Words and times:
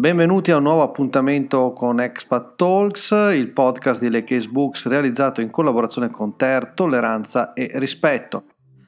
Benvenuti 0.00 0.50
a 0.50 0.56
un 0.56 0.62
nuovo 0.62 0.80
appuntamento 0.80 1.74
con 1.74 2.00
Expat 2.00 2.56
Talks, 2.56 3.10
il 3.34 3.50
podcast 3.52 4.00
di 4.00 4.08
Le 4.08 4.24
Case 4.24 4.48
Books 4.48 4.86
realizzato 4.86 5.42
in 5.42 5.50
collaborazione 5.50 6.08
con 6.08 6.36
Ter, 6.36 6.68
Tolleranza 6.68 7.52
e 7.52 7.72
Rispetto. 7.74 8.44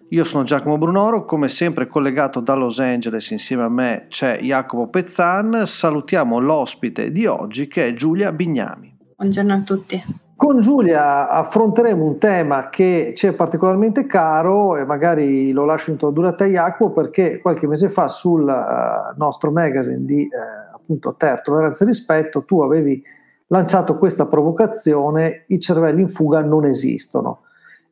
Io 0.09 0.25
sono 0.25 0.45
Giacomo 0.45 0.79
Brunoro, 0.79 1.27
come 1.27 1.51
sempre 1.51 1.87
collegato 1.87 2.41
da 2.41 2.55
Los 2.55 2.81
Angeles 2.81 3.29
insieme 3.29 3.63
a 3.63 3.69
me 3.69 4.07
c'è 4.09 4.39
Jacopo 4.41 4.89
Pezzan. 4.89 5.67
Salutiamo 5.67 6.39
l'ospite 6.39 7.13
di 7.13 7.27
oggi 7.27 7.69
che 7.69 7.89
è 7.89 7.93
Giulia 7.93 8.33
Bignami. 8.33 8.97
Buongiorno 9.15 9.53
a 9.53 9.61
tutti. 9.61 10.03
Con 10.35 10.61
Giulia 10.61 11.29
affronteremo 11.29 12.03
un 12.03 12.17
tema 12.17 12.71
che 12.71 13.13
ci 13.15 13.27
è 13.27 13.35
particolarmente 13.35 14.07
caro 14.07 14.79
e 14.79 14.87
magari 14.87 15.53
lo 15.53 15.67
lascio 15.67 15.91
introdurre 15.91 16.29
a 16.29 16.35
te 16.35 16.47
Jacopo 16.47 16.91
perché 16.91 17.39
qualche 17.39 17.67
mese 17.67 17.91
fa 17.91 18.09
sul 18.09 18.45
uh, 18.45 19.15
nostro 19.19 19.53
magazine 19.53 20.07
di 20.07 20.27
uh, 20.27 20.72
appunto 20.83 21.15
Ter, 21.17 21.41
Tolleranza 21.41 21.85
e 21.85 21.87
Rispetto 21.87 22.45
tu 22.45 22.61
avevi 22.61 23.03
lanciato 23.47 23.99
questa 23.99 24.27
provocazione 24.27 25.45
i 25.49 25.61
cervelli 25.61 26.03
in 26.03 26.09
fuga 26.09 26.43
non 26.43 26.65
esistono. 26.65 27.43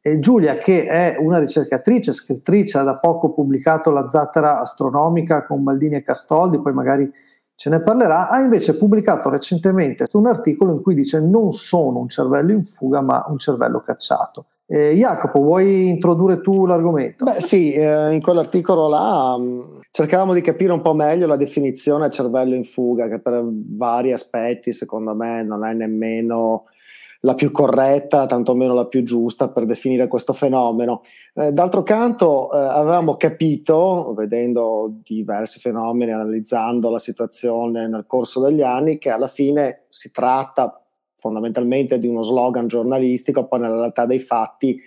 E 0.03 0.19
Giulia 0.19 0.57
che 0.57 0.87
è 0.87 1.16
una 1.19 1.39
ricercatrice, 1.39 2.13
scrittrice, 2.13 2.79
ha 2.79 2.83
da 2.83 2.97
poco 2.97 3.33
pubblicato 3.33 3.91
La 3.91 4.07
zattera 4.07 4.59
astronomica 4.59 5.45
con 5.45 5.63
Baldini 5.63 5.97
e 5.97 6.03
Castoldi, 6.03 6.61
poi 6.61 6.73
magari 6.73 7.11
ce 7.55 7.69
ne 7.69 7.83
parlerà, 7.83 8.30
ha 8.30 8.41
invece 8.41 8.79
pubblicato 8.79 9.29
recentemente 9.29 10.07
un 10.13 10.27
articolo 10.27 10.73
in 10.73 10.80
cui 10.80 10.95
dice 10.95 11.21
non 11.21 11.52
sono 11.52 11.99
un 11.99 12.09
cervello 12.09 12.52
in 12.52 12.65
fuga 12.65 13.02
ma 13.02 13.27
un 13.29 13.37
cervello 13.37 13.80
cacciato. 13.80 14.47
Eh, 14.73 14.92
Jacopo, 14.95 15.41
vuoi 15.41 15.88
introdurre 15.88 16.41
tu 16.41 16.65
l'argomento? 16.65 17.24
Beh 17.24 17.41
sì, 17.41 17.73
eh, 17.73 18.12
in 18.12 18.20
quell'articolo 18.20 18.87
là 18.87 19.37
mm, 19.37 19.60
cercavamo 19.91 20.33
di 20.33 20.43
capire 20.43 20.73
un 20.73 20.80
po' 20.80 20.95
meglio 20.95 21.27
la 21.27 21.34
definizione 21.34 22.09
cervello 22.09 22.55
in 22.55 22.62
fuga, 22.62 23.09
che 23.09 23.19
per 23.19 23.43
vari 23.45 24.13
aspetti 24.13 24.71
secondo 24.71 25.13
me 25.16 25.43
non 25.43 25.65
è 25.65 25.73
nemmeno 25.73 26.66
la 27.23 27.35
più 27.35 27.51
corretta, 27.51 28.26
tantomeno 28.26 28.73
la 28.73 28.87
più 28.87 29.02
giusta 29.02 29.48
per 29.48 29.66
definire 29.66 30.07
questo 30.07 30.32
fenomeno. 30.32 31.02
Eh, 31.35 31.51
d'altro 31.51 31.82
canto 31.82 32.52
eh, 32.52 32.59
avevamo 32.59 33.16
capito, 33.16 34.15
vedendo 34.16 35.01
diversi 35.02 35.59
fenomeni, 35.59 36.13
analizzando 36.13 36.91
la 36.91 37.01
situazione 37.01 37.88
nel 37.88 38.04
corso 38.07 38.41
degli 38.41 38.63
anni, 38.63 38.98
che 38.98 39.10
alla 39.10 39.26
fine 39.26 39.87
si 39.88 40.13
tratta 40.13 40.80
fondamentalmente 41.21 41.99
di 41.99 42.07
uno 42.09 42.23
slogan 42.23 42.66
giornalistico, 42.66 43.46
poi 43.46 43.60
nella 43.60 43.76
realtà 43.76 44.07
dei 44.07 44.18
fatti 44.18 44.80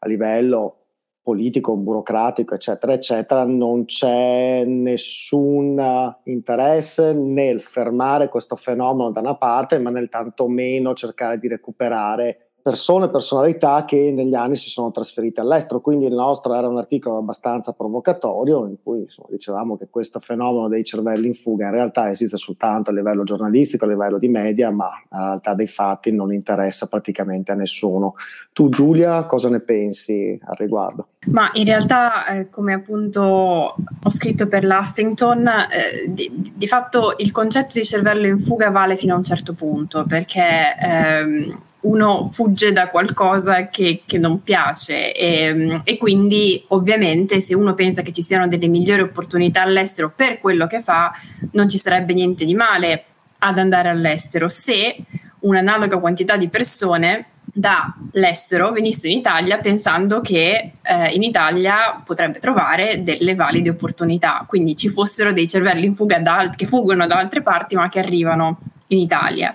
a 0.00 0.08
livello 0.08 0.86
politico, 1.26 1.76
burocratico, 1.76 2.54
eccetera, 2.54 2.92
eccetera, 2.92 3.44
non 3.44 3.84
c'è 3.84 4.64
nessun 4.64 6.14
interesse 6.24 7.12
nel 7.14 7.60
fermare 7.60 8.28
questo 8.28 8.54
fenomeno 8.54 9.10
da 9.10 9.20
una 9.20 9.36
parte, 9.36 9.78
ma 9.78 9.90
nel 9.90 10.08
tanto 10.08 10.46
meno 10.46 10.94
cercare 10.94 11.38
di 11.38 11.48
recuperare 11.48 12.45
persone, 12.66 13.08
personalità 13.10 13.84
che 13.84 14.10
negli 14.12 14.34
anni 14.34 14.56
si 14.56 14.68
sono 14.68 14.90
trasferite 14.90 15.40
all'estero. 15.40 15.80
Quindi 15.80 16.06
il 16.06 16.14
nostro 16.14 16.52
era 16.52 16.66
un 16.66 16.78
articolo 16.78 17.18
abbastanza 17.18 17.70
provocatorio 17.70 18.66
in 18.66 18.78
cui 18.82 19.02
insomma, 19.02 19.28
dicevamo 19.30 19.76
che 19.76 19.86
questo 19.88 20.18
fenomeno 20.18 20.66
dei 20.66 20.82
cervelli 20.82 21.28
in 21.28 21.34
fuga 21.34 21.66
in 21.66 21.70
realtà 21.70 22.10
esiste 22.10 22.36
soltanto 22.36 22.90
a 22.90 22.92
livello 22.92 23.22
giornalistico, 23.22 23.84
a 23.84 23.88
livello 23.88 24.18
di 24.18 24.26
media, 24.26 24.72
ma 24.72 24.88
in 25.12 25.16
realtà 25.16 25.54
dei 25.54 25.68
fatti 25.68 26.10
non 26.10 26.32
interessa 26.32 26.88
praticamente 26.88 27.52
a 27.52 27.54
nessuno. 27.54 28.14
Tu 28.52 28.68
Giulia, 28.68 29.26
cosa 29.26 29.48
ne 29.48 29.60
pensi 29.60 30.36
al 30.42 30.56
riguardo? 30.56 31.06
Ma 31.26 31.50
in 31.52 31.66
realtà, 31.66 32.26
eh, 32.26 32.50
come 32.50 32.72
appunto 32.72 33.20
ho 33.20 34.10
scritto 34.10 34.48
per 34.48 34.64
l'Huffington, 34.64 35.46
eh, 35.46 36.08
di, 36.08 36.52
di, 36.52 36.66
fatto 36.66 37.14
il 37.18 37.30
concetto 37.30 37.78
di 37.78 37.84
cervello 37.84 38.26
in 38.26 38.40
fuga 38.40 38.70
vale 38.70 38.96
fino 38.96 39.14
a 39.14 39.18
un 39.18 39.24
certo 39.24 39.52
punto, 39.52 40.04
perché 40.04 40.76
ehm, 40.80 41.60
uno 41.86 42.30
fugge 42.32 42.72
da 42.72 42.88
qualcosa 42.88 43.68
che, 43.68 44.02
che 44.04 44.18
non 44.18 44.42
piace. 44.42 45.14
E, 45.14 45.80
e, 45.84 45.96
quindi 45.96 46.62
ovviamente 46.68 47.40
se 47.40 47.54
uno 47.54 47.74
pensa 47.74 48.02
che 48.02 48.12
ci 48.12 48.22
siano 48.22 48.48
delle 48.48 48.68
migliori 48.68 49.02
opportunità 49.02 49.62
all'estero 49.62 50.12
per 50.14 50.38
quello 50.38 50.66
che 50.66 50.80
fa, 50.80 51.12
non 51.52 51.68
ci 51.68 51.78
sarebbe 51.78 52.12
niente 52.12 52.44
di 52.44 52.54
male 52.54 53.04
ad 53.38 53.58
andare 53.58 53.88
all'estero. 53.88 54.48
Se 54.48 54.96
un'analoga 55.40 55.98
quantità 55.98 56.36
di 56.36 56.48
persone 56.48 57.26
dall'estero 57.44 58.70
venisse 58.72 59.08
in 59.08 59.18
Italia 59.18 59.58
pensando 59.58 60.20
che 60.20 60.72
eh, 60.82 61.06
in 61.12 61.22
Italia 61.22 62.02
potrebbe 62.04 62.38
trovare 62.38 63.02
delle 63.02 63.34
valide 63.34 63.70
opportunità, 63.70 64.44
quindi 64.46 64.76
ci 64.76 64.88
fossero 64.88 65.32
dei 65.32 65.48
cervelli 65.48 65.86
in 65.86 65.94
fuga 65.94 66.18
da, 66.18 66.50
che 66.54 66.66
fuggono 66.66 67.06
da 67.06 67.16
altre 67.16 67.42
parti 67.42 67.76
ma 67.76 67.88
che 67.88 68.00
arrivano 68.00 68.58
in 68.88 68.98
Italia. 68.98 69.54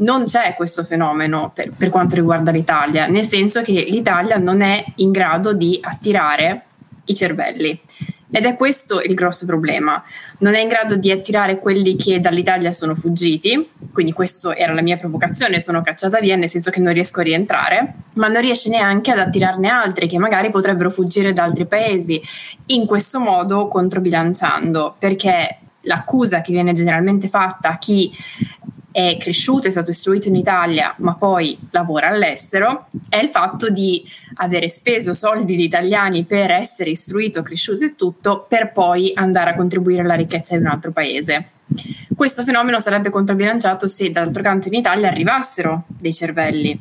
Non 0.00 0.24
c'è 0.24 0.54
questo 0.54 0.82
fenomeno 0.82 1.50
per, 1.54 1.72
per 1.76 1.90
quanto 1.90 2.14
riguarda 2.14 2.50
l'Italia, 2.50 3.06
nel 3.06 3.24
senso 3.24 3.62
che 3.62 3.72
l'Italia 3.72 4.36
non 4.36 4.62
è 4.62 4.84
in 4.96 5.10
grado 5.10 5.52
di 5.52 5.78
attirare 5.82 6.64
i 7.04 7.14
cervelli. 7.14 7.78
Ed 8.32 8.44
è 8.44 8.54
questo 8.54 9.00
il 9.00 9.14
grosso 9.14 9.44
problema. 9.44 10.02
Non 10.38 10.54
è 10.54 10.60
in 10.60 10.68
grado 10.68 10.96
di 10.96 11.10
attirare 11.10 11.58
quelli 11.58 11.96
che 11.96 12.20
dall'Italia 12.20 12.70
sono 12.70 12.94
fuggiti, 12.94 13.70
quindi 13.92 14.12
questa 14.12 14.54
era 14.54 14.72
la 14.72 14.82
mia 14.82 14.96
provocazione, 14.96 15.60
sono 15.60 15.82
cacciata 15.82 16.20
via 16.20 16.36
nel 16.36 16.48
senso 16.48 16.70
che 16.70 16.80
non 16.80 16.92
riesco 16.92 17.20
a 17.20 17.24
rientrare, 17.24 17.94
ma 18.14 18.28
non 18.28 18.40
riesce 18.40 18.70
neanche 18.70 19.10
ad 19.10 19.18
attirarne 19.18 19.68
altri 19.68 20.08
che 20.08 20.18
magari 20.18 20.50
potrebbero 20.50 20.90
fuggire 20.90 21.32
da 21.32 21.42
altri 21.42 21.66
paesi, 21.66 22.22
in 22.66 22.86
questo 22.86 23.18
modo 23.18 23.66
controbilanciando, 23.66 24.94
perché 24.98 25.58
l'accusa 25.82 26.40
che 26.40 26.52
viene 26.52 26.72
generalmente 26.72 27.28
fatta 27.28 27.70
a 27.70 27.78
chi 27.78 28.12
è 28.92 29.16
cresciuto, 29.18 29.68
è 29.68 29.70
stato 29.70 29.90
istruito 29.90 30.28
in 30.28 30.36
Italia, 30.36 30.94
ma 30.98 31.14
poi 31.14 31.58
lavora 31.70 32.08
all'estero, 32.08 32.88
è 33.08 33.18
il 33.18 33.28
fatto 33.28 33.70
di 33.70 34.04
avere 34.36 34.68
speso 34.68 35.14
soldi 35.14 35.56
di 35.56 35.64
italiani 35.64 36.24
per 36.24 36.50
essere 36.50 36.90
istruito, 36.90 37.42
cresciuto 37.42 37.84
e 37.84 37.94
tutto, 37.94 38.44
per 38.48 38.72
poi 38.72 39.12
andare 39.14 39.50
a 39.50 39.54
contribuire 39.54 40.02
alla 40.02 40.14
ricchezza 40.14 40.56
di 40.56 40.62
un 40.62 40.68
altro 40.68 40.90
paese. 40.90 41.50
Questo 42.14 42.42
fenomeno 42.42 42.80
sarebbe 42.80 43.10
controbilanciato 43.10 43.86
se 43.86 44.10
dall'altro 44.10 44.42
canto 44.42 44.68
in 44.68 44.74
Italia 44.74 45.08
arrivassero 45.08 45.84
dei 45.86 46.12
cervelli 46.12 46.80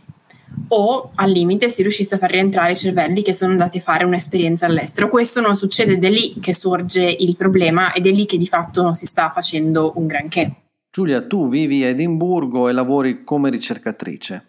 o 0.69 1.11
al 1.15 1.31
limite 1.31 1.69
si 1.69 1.81
riuscisse 1.81 2.15
a 2.15 2.17
far 2.17 2.31
rientrare 2.31 2.73
i 2.73 2.77
cervelli 2.77 3.21
che 3.21 3.33
sono 3.33 3.51
andati 3.51 3.77
a 3.77 3.81
fare 3.81 4.03
un'esperienza 4.03 4.65
all'estero. 4.65 5.07
Questo 5.07 5.41
non 5.41 5.55
succede 5.55 5.93
ed 5.93 6.03
è 6.03 6.09
lì 6.09 6.39
che 6.39 6.53
sorge 6.53 7.03
il 7.03 7.35
problema 7.35 7.93
ed 7.93 8.07
è 8.07 8.11
lì 8.11 8.25
che 8.25 8.37
di 8.37 8.47
fatto 8.47 8.81
non 8.81 8.95
si 8.95 9.05
sta 9.05 9.29
facendo 9.29 9.93
un 9.95 10.07
granché. 10.07 10.53
Giulia, 10.91 11.21
tu 11.21 11.49
vivi 11.49 11.83
a 11.83 11.89
Edimburgo 11.89 12.67
e 12.67 12.71
lavori 12.71 13.23
come 13.23 13.51
ricercatrice. 13.51 14.45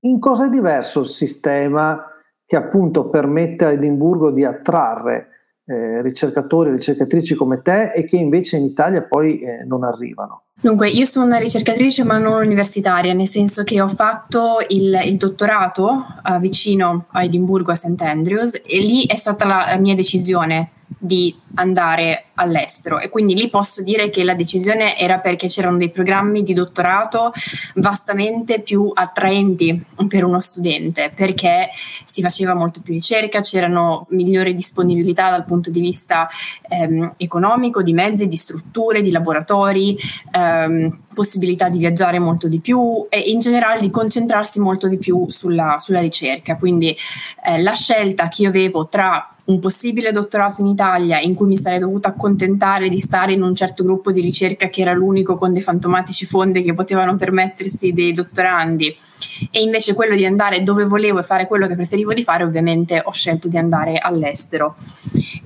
In 0.00 0.18
cosa 0.18 0.46
è 0.46 0.48
diverso 0.48 1.00
il 1.00 1.06
sistema 1.06 2.04
che 2.44 2.56
appunto 2.56 3.08
permette 3.08 3.64
a 3.64 3.70
Edimburgo 3.70 4.32
di 4.32 4.44
attrarre 4.44 5.30
eh, 5.66 6.02
ricercatori 6.02 6.70
e 6.70 6.72
ricercatrici 6.72 7.36
come 7.36 7.62
te 7.62 7.92
e 7.92 8.04
che 8.04 8.16
invece 8.16 8.56
in 8.56 8.64
Italia 8.64 9.04
poi 9.04 9.38
eh, 9.38 9.64
non 9.64 9.84
arrivano? 9.84 10.42
Dunque, 10.60 10.88
io 10.88 11.04
sono 11.04 11.26
una 11.26 11.38
ricercatrice 11.38 12.04
ma 12.04 12.18
non 12.18 12.44
universitaria, 12.44 13.12
nel 13.12 13.28
senso 13.28 13.62
che 13.64 13.80
ho 13.80 13.88
fatto 13.88 14.58
il, 14.68 14.98
il 15.04 15.16
dottorato 15.16 16.06
uh, 16.24 16.38
vicino 16.38 17.06
a 17.10 17.22
Edimburgo, 17.22 17.70
a 17.70 17.74
St. 17.74 18.00
Andrews, 18.00 18.62
e 18.66 18.80
lì 18.80 19.06
è 19.06 19.16
stata 19.16 19.44
la, 19.46 19.66
la 19.68 19.78
mia 19.78 19.94
decisione 19.94 20.70
di 20.86 21.36
andare 21.56 22.26
all'estero 22.34 22.98
e 22.98 23.08
quindi 23.08 23.34
lì 23.34 23.48
posso 23.48 23.82
dire 23.82 24.10
che 24.10 24.24
la 24.24 24.34
decisione 24.34 24.98
era 24.98 25.18
perché 25.18 25.46
c'erano 25.46 25.76
dei 25.76 25.90
programmi 25.90 26.42
di 26.42 26.52
dottorato 26.52 27.32
vastamente 27.76 28.60
più 28.60 28.90
attraenti 28.92 29.84
per 30.08 30.24
uno 30.24 30.40
studente 30.40 31.12
perché 31.14 31.68
si 32.04 32.22
faceva 32.22 32.54
molto 32.54 32.80
più 32.80 32.92
ricerca, 32.92 33.40
c'erano 33.40 34.06
migliori 34.10 34.54
disponibilità 34.54 35.30
dal 35.30 35.44
punto 35.44 35.70
di 35.70 35.80
vista 35.80 36.28
ehm, 36.68 37.14
economico, 37.18 37.82
di 37.82 37.92
mezzi, 37.92 38.26
di 38.26 38.36
strutture, 38.36 39.02
di 39.02 39.10
laboratori, 39.10 39.96
ehm, 40.32 41.00
possibilità 41.14 41.68
di 41.68 41.78
viaggiare 41.78 42.18
molto 42.18 42.48
di 42.48 42.60
più 42.60 43.06
e 43.08 43.20
in 43.20 43.38
generale 43.38 43.80
di 43.80 43.90
concentrarsi 43.90 44.58
molto 44.58 44.88
di 44.88 44.98
più 44.98 45.26
sulla, 45.28 45.76
sulla 45.78 46.00
ricerca. 46.00 46.56
Quindi 46.56 46.96
eh, 47.46 47.62
la 47.62 47.72
scelta 47.72 48.28
che 48.28 48.42
io 48.42 48.48
avevo 48.48 48.88
tra 48.88 49.33
un 49.46 49.58
possibile 49.58 50.10
dottorato 50.10 50.62
in 50.62 50.68
Italia 50.68 51.20
in 51.20 51.34
cui 51.34 51.46
mi 51.46 51.56
sarei 51.56 51.78
dovuta 51.78 52.08
accontentare 52.08 52.88
di 52.88 52.98
stare 52.98 53.32
in 53.32 53.42
un 53.42 53.54
certo 53.54 53.84
gruppo 53.84 54.10
di 54.10 54.20
ricerca 54.20 54.68
che 54.68 54.80
era 54.80 54.92
l'unico 54.92 55.36
con 55.36 55.52
dei 55.52 55.60
fantomatici 55.60 56.24
fondi 56.24 56.62
che 56.62 56.72
potevano 56.72 57.16
permettersi 57.16 57.92
dei 57.92 58.12
dottorandi 58.12 58.96
e 59.50 59.60
invece 59.60 59.94
quello 59.94 60.16
di 60.16 60.24
andare 60.24 60.62
dove 60.62 60.84
volevo 60.84 61.18
e 61.18 61.24
fare 61.24 61.46
quello 61.46 61.66
che 61.66 61.74
preferivo 61.74 62.14
di 62.14 62.22
fare 62.22 62.44
ovviamente 62.44 63.02
ho 63.04 63.12
scelto 63.12 63.48
di 63.48 63.58
andare 63.58 63.98
all'estero. 63.98 64.76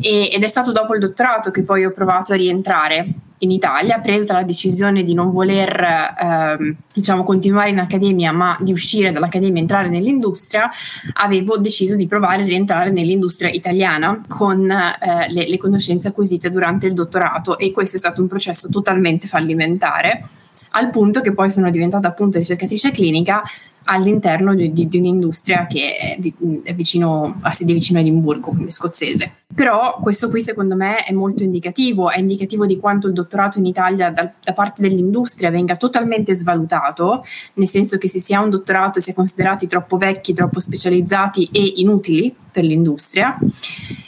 E, 0.00 0.30
ed 0.32 0.44
è 0.44 0.48
stato 0.48 0.70
dopo 0.70 0.94
il 0.94 1.00
dottorato 1.00 1.50
che 1.50 1.64
poi 1.64 1.84
ho 1.84 1.90
provato 1.90 2.32
a 2.32 2.36
rientrare 2.36 3.14
in 3.38 3.50
Italia, 3.50 4.00
presa 4.00 4.34
la 4.34 4.42
decisione 4.42 5.02
di 5.02 5.14
non 5.14 5.30
voler 5.30 5.80
eh, 5.80 6.76
diciamo, 6.92 7.22
continuare 7.22 7.70
in 7.70 7.78
accademia, 7.78 8.32
ma 8.32 8.56
di 8.60 8.72
uscire 8.72 9.12
dall'accademia 9.12 9.58
e 9.58 9.60
entrare 9.60 9.88
nell'industria, 9.88 10.70
avevo 11.14 11.58
deciso 11.58 11.96
di 11.96 12.06
provare 12.06 12.42
a 12.42 12.46
rientrare 12.46 12.90
nell'industria 12.90 13.50
italiana 13.50 14.22
con 14.26 14.70
eh, 14.70 15.30
le, 15.30 15.48
le 15.48 15.58
conoscenze 15.58 16.08
acquisite 16.08 16.50
durante 16.50 16.86
il 16.86 16.94
dottorato 16.94 17.58
e 17.58 17.70
questo 17.72 17.96
è 17.96 17.98
stato 17.98 18.20
un 18.20 18.28
processo 18.28 18.68
totalmente 18.68 19.26
fallimentare 19.26 20.24
al 20.70 20.90
punto 20.90 21.20
che 21.20 21.32
poi 21.32 21.50
sono 21.50 21.70
diventata 21.70 22.08
appunto 22.08 22.38
ricercatrice 22.38 22.90
clinica 22.90 23.42
all'interno 23.90 24.54
di, 24.54 24.72
di, 24.72 24.86
di 24.86 24.98
un'industria 24.98 25.66
che 25.66 25.96
è, 25.96 26.16
di, 26.18 26.34
è 26.62 26.74
vicino, 26.74 27.38
a 27.40 27.52
sede 27.52 27.72
vicino 27.72 27.98
a 27.98 28.02
Edimburgo, 28.02 28.50
quindi 28.50 28.70
scozzese. 28.70 29.32
Però 29.54 29.98
questo 30.00 30.28
qui 30.28 30.40
secondo 30.40 30.76
me 30.76 31.04
è 31.04 31.12
molto 31.12 31.42
indicativo, 31.42 32.10
è 32.10 32.18
indicativo 32.18 32.66
di 32.66 32.76
quanto 32.76 33.06
il 33.06 33.14
dottorato 33.14 33.58
in 33.58 33.66
Italia 33.66 34.10
da, 34.10 34.30
da 34.42 34.52
parte 34.52 34.82
dell'industria 34.82 35.50
venga 35.50 35.76
totalmente 35.76 36.34
svalutato, 36.34 37.24
nel 37.54 37.66
senso 37.66 37.96
che 37.96 38.08
se 38.08 38.18
si 38.18 38.34
ha 38.34 38.42
un 38.42 38.50
dottorato 38.50 39.00
si 39.00 39.10
è 39.10 39.14
considerati 39.14 39.66
troppo 39.66 39.96
vecchi, 39.96 40.34
troppo 40.34 40.60
specializzati 40.60 41.48
e 41.50 41.72
inutili 41.76 42.34
per 42.50 42.64
l'industria 42.64 43.38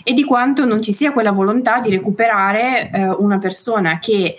e 0.03 0.12
di 0.12 0.25
quanto 0.25 0.65
non 0.65 0.83
ci 0.83 0.93
sia 0.93 1.12
quella 1.12 1.31
volontà 1.31 1.81
di 1.81 1.91
recuperare 1.91 2.91
eh, 2.91 3.09
una 3.09 3.38
persona 3.38 3.99
che 3.99 4.37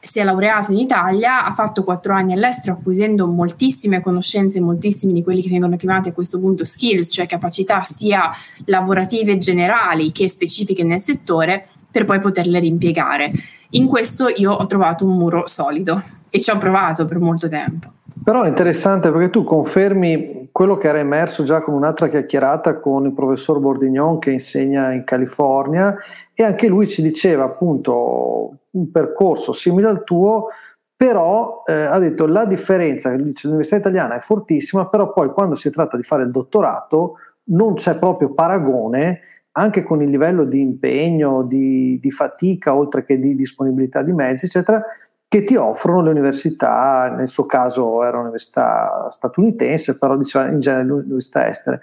si 0.00 0.18
è 0.18 0.24
laureato 0.24 0.72
in 0.72 0.78
Italia, 0.78 1.44
ha 1.44 1.52
fatto 1.52 1.84
quattro 1.84 2.14
anni 2.14 2.32
all'estero 2.32 2.76
acquisendo 2.76 3.26
moltissime 3.26 4.00
conoscenze, 4.00 4.60
moltissimi 4.60 5.12
di 5.12 5.22
quelli 5.22 5.42
che 5.42 5.48
vengono 5.48 5.76
chiamati 5.76 6.08
a 6.08 6.12
questo 6.12 6.38
punto 6.38 6.64
skills, 6.64 7.12
cioè 7.12 7.26
capacità 7.26 7.82
sia 7.84 8.30
lavorative 8.66 9.38
generali 9.38 10.12
che 10.12 10.28
specifiche 10.28 10.84
nel 10.84 11.00
settore, 11.00 11.66
per 11.90 12.04
poi 12.04 12.20
poterle 12.20 12.58
rimpiegare. 12.58 13.32
In 13.70 13.86
questo 13.86 14.28
io 14.28 14.52
ho 14.52 14.66
trovato 14.66 15.04
un 15.04 15.16
muro 15.16 15.46
solido 15.46 16.02
e 16.30 16.40
ci 16.40 16.50
ho 16.50 16.58
provato 16.58 17.04
per 17.04 17.18
molto 17.18 17.48
tempo. 17.48 17.92
Però 18.22 18.42
è 18.42 18.48
interessante 18.48 19.10
perché 19.10 19.30
tu 19.30 19.44
confermi 19.44 20.47
quello 20.58 20.76
che 20.76 20.88
era 20.88 20.98
emerso 20.98 21.44
già 21.44 21.62
con 21.62 21.74
un'altra 21.74 22.08
chiacchierata 22.08 22.80
con 22.80 23.06
il 23.06 23.12
professor 23.12 23.60
Bordignon 23.60 24.18
che 24.18 24.32
insegna 24.32 24.90
in 24.90 25.04
California 25.04 25.96
e 26.34 26.42
anche 26.42 26.66
lui 26.66 26.88
ci 26.88 27.00
diceva 27.00 27.44
appunto 27.44 28.56
un 28.72 28.90
percorso 28.90 29.52
simile 29.52 29.86
al 29.86 30.02
tuo, 30.02 30.48
però 30.96 31.62
eh, 31.64 31.72
ha 31.72 31.96
detto 32.00 32.26
la 32.26 32.44
differenza, 32.44 33.14
l'università 33.14 33.76
italiana 33.76 34.16
è 34.16 34.18
fortissima, 34.18 34.88
però 34.88 35.12
poi 35.12 35.28
quando 35.28 35.54
si 35.54 35.70
tratta 35.70 35.96
di 35.96 36.02
fare 36.02 36.24
il 36.24 36.32
dottorato 36.32 37.18
non 37.50 37.74
c'è 37.74 37.96
proprio 37.96 38.34
paragone 38.34 39.20
anche 39.52 39.84
con 39.84 40.02
il 40.02 40.10
livello 40.10 40.42
di 40.42 40.60
impegno, 40.60 41.44
di, 41.44 42.00
di 42.00 42.10
fatica, 42.10 42.74
oltre 42.74 43.04
che 43.04 43.20
di 43.20 43.36
disponibilità 43.36 44.02
di 44.02 44.12
mezzi, 44.12 44.46
eccetera, 44.46 44.82
che 45.28 45.44
ti 45.44 45.56
offrono 45.56 46.02
le 46.02 46.10
università, 46.10 47.14
nel 47.14 47.28
suo 47.28 47.44
caso 47.44 48.02
era 48.02 48.16
un'università 48.16 49.08
statunitense, 49.10 49.98
però 49.98 50.16
diceva 50.16 50.46
in 50.46 50.58
genere 50.58 50.84
l'università 50.84 51.48
estere. 51.48 51.80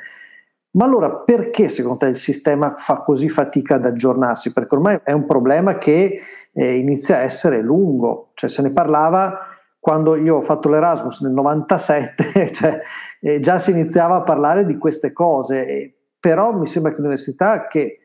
Ma 0.72 0.86
allora 0.86 1.12
perché 1.12 1.70
secondo 1.70 2.00
te 2.00 2.08
il 2.08 2.18
sistema 2.18 2.74
fa 2.76 3.02
così 3.02 3.30
fatica 3.30 3.76
ad 3.76 3.86
aggiornarsi? 3.86 4.52
Perché 4.52 4.76
ormai 4.76 5.00
è 5.04 5.12
un 5.12 5.26
problema 5.26 5.78
che 5.78 6.20
eh, 6.52 6.78
inizia 6.78 7.18
a 7.18 7.22
essere 7.22 7.62
lungo, 7.62 8.32
cioè 8.34 8.50
se 8.50 8.62
ne 8.64 8.72
parlava 8.72 9.40
quando 9.80 10.16
io 10.16 10.38
ho 10.38 10.42
fatto 10.42 10.68
l'Erasmus 10.68 11.22
nel 11.22 11.32
97, 11.32 12.50
cioè, 12.52 12.82
eh, 13.22 13.40
già 13.40 13.60
si 13.60 13.70
iniziava 13.70 14.16
a 14.16 14.24
parlare 14.24 14.66
di 14.66 14.78
queste 14.78 15.14
cose, 15.14 15.68
eh, 15.68 15.96
però 16.20 16.52
mi 16.58 16.66
sembra 16.66 16.92
che 16.92 16.98
l'università, 16.98 17.68
che 17.68 18.00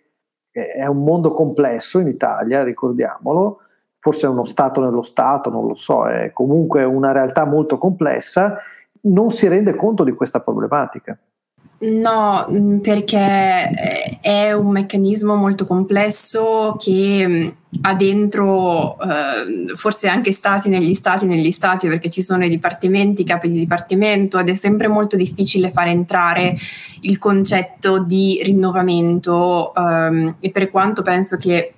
è 0.53 0.85
un 0.85 1.03
mondo 1.03 1.33
complesso 1.33 1.99
in 1.99 2.09
Italia, 2.09 2.63
ricordiamolo, 2.63 3.61
forse 4.01 4.27
è 4.27 4.31
uno 4.31 4.45
Stato 4.45 4.81
nello 4.81 5.03
Stato, 5.03 5.51
non 5.51 5.67
lo 5.67 5.75
so, 5.75 6.07
è 6.07 6.33
comunque 6.33 6.83
una 6.85 7.13
realtà 7.13 7.45
molto 7.45 7.79
complessa, 7.79 8.59
non 9.03 9.31
si 9.31 9.47
rende 9.47 9.77
conto 9.77 10.03
di 10.03 10.13
questa 10.13 10.41
problematica. 10.41 11.17
No, 11.83 12.47
mm, 12.51 12.79
perché 12.81 13.17
eh, 13.17 14.19
è 14.21 14.53
un 14.53 14.71
meccanismo 14.71 15.35
molto 15.35 15.65
complesso 15.65 16.77
che 16.79 17.27
mm, 17.27 17.49
ha 17.83 17.95
dentro 17.95 18.99
eh, 19.01 19.75
forse 19.77 20.09
anche 20.09 20.31
stati 20.31 20.69
negli 20.69 20.93
stati 20.93 21.25
negli 21.25 21.51
stati 21.51 21.89
perché 21.89 22.11
ci 22.11 22.21
sono 22.21 22.45
i 22.45 22.51
dipartimenti, 22.51 23.23
i 23.23 23.25
capi 23.25 23.49
di 23.51 23.61
dipartimento 23.61 24.39
ed 24.39 24.51
è 24.51 24.55
sempre 24.55 24.89
molto 24.89 25.17
difficile 25.17 25.71
fare 25.71 25.89
entrare 25.91 26.55
il 27.01 27.17
concetto 27.17 27.99
di 27.99 28.43
rinnovamento 28.45 29.73
ehm, 29.75 30.35
e 30.39 30.51
per 30.51 30.71
quanto 30.71 31.01
penso 31.01 31.39
che 31.39 31.73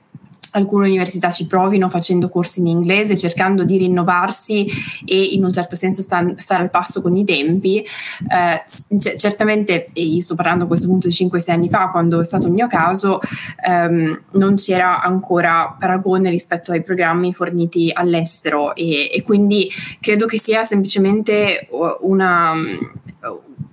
alcune 0.53 0.87
università 0.87 1.31
ci 1.31 1.47
provino 1.47 1.89
facendo 1.89 2.29
corsi 2.29 2.61
in 2.61 2.67
inglese, 2.67 3.17
cercando 3.17 3.65
di 3.65 3.77
rinnovarsi 3.77 4.67
e 5.05 5.23
in 5.23 5.45
un 5.45 5.53
certo 5.53 5.77
senso 5.77 6.03
sta, 6.03 6.35
stare 6.37 6.63
al 6.63 6.71
passo 6.71 7.03
con 7.03 7.17
i 7.17 7.25
tempi. 7.25 7.79
Eh, 7.79 8.65
c- 8.99 9.17
certamente, 9.17 9.89
e 9.93 10.03
io 10.03 10.21
sto 10.21 10.35
parlando 10.35 10.65
a 10.65 10.67
questo 10.67 10.87
punto 10.87 11.09
di 11.09 11.15
5-6 11.15 11.51
anni 11.51 11.69
fa, 11.69 11.89
quando 11.89 12.21
è 12.21 12.25
stato 12.25 12.47
il 12.47 12.53
mio 12.53 12.67
caso, 12.67 13.21
ehm, 13.65 14.23
non 14.33 14.57
c'era 14.57 15.03
ancora 15.03 15.75
paragone 15.79 16.31
rispetto 16.31 16.73
ai 16.73 16.83
programmi 16.83 17.33
forniti 17.33 17.91
all'estero 17.93 18.75
e, 18.75 19.11
e 19.13 19.23
quindi 19.23 19.71
credo 20.01 20.27
che 20.27 20.39
sia 20.39 20.65
semplicemente 20.65 21.69
una 22.01 22.55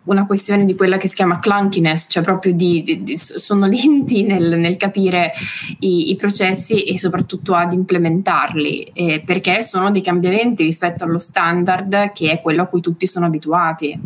una 0.09 0.25
questione 0.25 0.65
di 0.65 0.75
quella 0.75 0.97
che 0.97 1.07
si 1.07 1.15
chiama 1.15 1.39
clunkiness, 1.39 2.07
cioè 2.09 2.23
proprio 2.23 2.53
di, 2.53 2.81
di, 2.83 3.03
di 3.03 3.17
sono 3.17 3.67
lenti 3.67 4.23
nel, 4.23 4.59
nel 4.59 4.75
capire 4.75 5.31
i, 5.79 6.09
i, 6.09 6.15
processi 6.15 6.83
e 6.83 6.97
soprattutto 6.97 7.53
ad 7.53 7.73
implementarli, 7.73 8.91
eh, 8.93 9.23
perché 9.25 9.61
sono 9.61 9.91
dei 9.91 10.01
cambiamenti 10.01 10.63
rispetto 10.63 11.03
allo 11.03 11.19
standard 11.19 12.11
che 12.11 12.31
è 12.31 12.41
quello 12.41 12.63
a 12.63 12.65
cui 12.65 12.81
tutti 12.81 13.07
sono 13.07 13.27
abituati. 13.27 13.99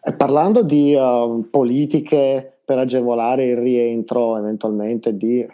E 0.00 0.12
parlando 0.14 0.62
di 0.62 0.94
uh, 0.94 1.46
politiche 1.50 2.60
per 2.64 2.78
agevolare 2.78 3.46
il 3.46 3.56
rientro 3.56 4.38
eventualmente 4.38 5.16
di 5.16 5.46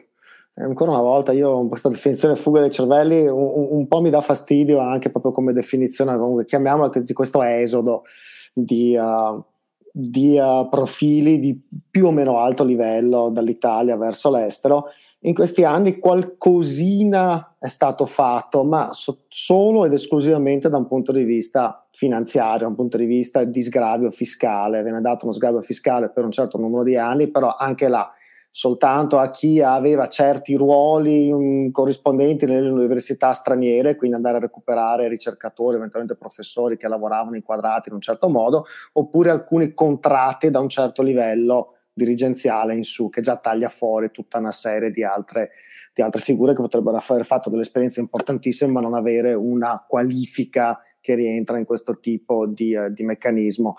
ancora 0.57 0.93
una 0.93 1.01
volta 1.01 1.33
io 1.33 1.67
questa 1.67 1.89
definizione 1.89 2.37
fuga 2.37 2.61
dei 2.61 2.71
cervelli 2.71 3.27
un, 3.27 3.67
un, 3.71 3.87
po' 3.89 4.01
mi 4.01 4.11
dà 4.11 4.21
fastidio 4.21 4.79
anche 4.79 5.11
proprio 5.11 5.33
come 5.33 5.53
definizione 5.53 6.17
comunque 6.17 6.45
chiamiamola 6.45 6.91
di 6.93 7.13
questo 7.13 7.43
esodo 7.43 8.03
di, 8.53 8.97
uh, 8.97 9.45
di 9.97 10.37
uh, 10.37 10.69
profili 10.69 11.39
di 11.39 11.57
più 11.89 12.07
o 12.07 12.11
meno 12.11 12.39
alto 12.39 12.65
livello 12.65 13.29
dall'Italia 13.29 13.97
verso 13.97 14.29
l'estero. 14.29 14.87
In 15.21 15.35
questi 15.35 15.63
anni 15.63 16.01
qualcosina 16.01 17.55
è 17.61 17.69
stato 17.69 18.05
fatto, 18.05 18.65
ma 18.65 18.93
so- 18.93 19.21
solo 19.29 19.85
ed 19.85 19.93
esclusivamente 19.93 20.69
da 20.69 20.79
un 20.79 20.89
punto 20.89 21.13
di 21.13 21.23
vista 21.23 21.87
finanziario, 21.93 22.63
da 22.63 22.67
un 22.67 22.75
punto 22.75 22.97
di 22.97 23.05
vista 23.05 23.45
di 23.45 23.63
sgravio 23.63 24.11
fiscale. 24.11 24.83
Viene 24.83 25.01
dato 25.01 25.27
uno 25.27 25.35
sgravio 25.35 25.61
fiscale 25.61 26.11
per 26.11 26.25
un 26.25 26.33
certo 26.33 26.59
numero 26.59 26.83
di 26.83 26.97
anni, 26.97 27.29
però 27.29 27.55
anche 27.57 27.87
là 27.87 28.11
soltanto 28.57 29.19
a 29.19 29.31
chi 29.31 29.61
aveva 29.61 30.07
certi 30.07 30.55
ruoli 30.55 31.29
um, 31.29 31.73
corrispondenti 31.73 32.47
nelle 32.47 32.69
università 32.69 33.33
straniere, 33.33 33.97
quindi 33.97 34.15
andare 34.15 34.37
a 34.37 34.41
recuperare 34.41 35.09
ricercatori, 35.09 35.75
eventualmente 35.75 36.17
professori 36.17 36.77
che 36.77 36.87
lavoravano 36.87 37.35
inquadrati 37.35 37.89
in 37.89 37.97
un 37.97 38.01
certo 38.01 38.29
modo, 38.29 38.65
oppure 38.93 39.31
alcuni 39.31 39.75
contratti 39.75 40.53
da 40.53 40.61
un 40.61 40.69
certo 40.69 41.03
livello 41.03 41.79
dirigenziale 41.93 42.77
in 42.77 42.85
su, 42.85 43.09
che 43.09 43.23
già 43.23 43.37
taglia 43.39 43.67
fuori 43.67 44.13
tutta 44.13 44.39
una 44.39 44.53
serie 44.53 44.93
di 44.93 45.03
altre, 45.03 45.51
di 45.93 46.03
altre 46.03 46.21
figure 46.21 46.55
che 46.55 46.63
potrebbero 46.63 46.97
aver 46.97 47.25
fatto 47.25 47.51
delle 47.51 47.63
esperienze 47.63 47.99
importantissime, 47.99 48.71
ma 48.71 48.81
non 48.81 48.95
avere 48.95 49.35
una 49.35 49.85
qualifica 49.85 50.79
che 51.01 51.17
rientra 51.17 51.59
in 51.59 51.65
questo 51.65 51.99
tipo 51.99 52.47
di, 52.47 52.73
uh, 52.73 52.89
di 52.89 53.03
meccanismo. 53.03 53.79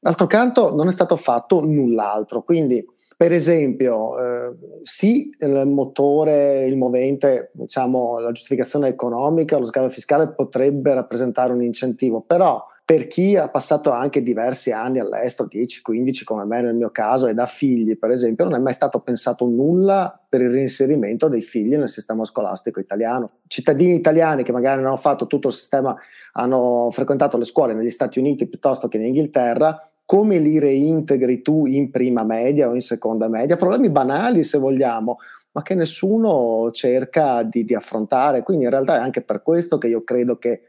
D'altro 0.00 0.26
canto 0.26 0.74
non 0.74 0.88
è 0.88 0.92
stato 0.92 1.14
fatto 1.14 1.64
null'altro, 1.64 2.42
quindi 2.42 2.84
per 3.16 3.32
esempio, 3.32 4.18
eh, 4.18 4.56
sì, 4.82 5.30
il 5.38 5.66
motore, 5.66 6.66
il 6.66 6.76
movente, 6.76 7.50
diciamo, 7.54 8.18
la 8.18 8.30
giustificazione 8.30 8.88
economica, 8.88 9.56
lo 9.56 9.64
scambio 9.64 9.90
fiscale 9.90 10.28
potrebbe 10.28 10.92
rappresentare 10.92 11.54
un 11.54 11.62
incentivo, 11.62 12.20
però 12.20 12.62
per 12.84 13.08
chi 13.08 13.34
ha 13.34 13.48
passato 13.48 13.90
anche 13.90 14.22
diversi 14.22 14.70
anni 14.70 15.00
all'estero, 15.00 15.48
10-15 15.50 16.22
come 16.24 16.44
me 16.44 16.60
nel 16.60 16.76
mio 16.76 16.90
caso, 16.90 17.26
ed 17.26 17.38
ha 17.38 17.46
figli, 17.46 17.98
per 17.98 18.10
esempio, 18.10 18.44
non 18.44 18.54
è 18.54 18.58
mai 18.58 18.74
stato 18.74 19.00
pensato 19.00 19.46
nulla 19.46 20.20
per 20.28 20.42
il 20.42 20.50
reinserimento 20.50 21.26
dei 21.26 21.40
figli 21.40 21.74
nel 21.74 21.88
sistema 21.88 22.24
scolastico 22.24 22.78
italiano. 22.78 23.38
Cittadini 23.48 23.94
italiani 23.94 24.44
che 24.44 24.52
magari 24.52 24.76
non 24.76 24.86
hanno 24.86 24.96
fatto 24.98 25.26
tutto 25.26 25.48
il 25.48 25.54
sistema, 25.54 25.96
hanno 26.34 26.90
frequentato 26.92 27.38
le 27.38 27.44
scuole 27.44 27.72
negli 27.72 27.90
Stati 27.90 28.18
Uniti 28.18 28.46
piuttosto 28.46 28.86
che 28.86 28.98
in 28.98 29.06
Inghilterra, 29.06 29.90
come 30.06 30.38
li 30.38 30.58
reintegri 30.58 31.42
tu 31.42 31.66
in 31.66 31.90
prima 31.90 32.24
media 32.24 32.68
o 32.68 32.74
in 32.74 32.80
seconda 32.80 33.28
media? 33.28 33.56
Problemi 33.56 33.90
banali 33.90 34.44
se 34.44 34.56
vogliamo, 34.56 35.18
ma 35.50 35.62
che 35.62 35.74
nessuno 35.74 36.70
cerca 36.70 37.42
di, 37.42 37.64
di 37.64 37.74
affrontare. 37.74 38.42
Quindi 38.42 38.64
in 38.64 38.70
realtà 38.70 38.96
è 38.96 39.00
anche 39.00 39.22
per 39.22 39.42
questo 39.42 39.78
che 39.78 39.88
io 39.88 40.04
credo 40.04 40.38
che 40.38 40.62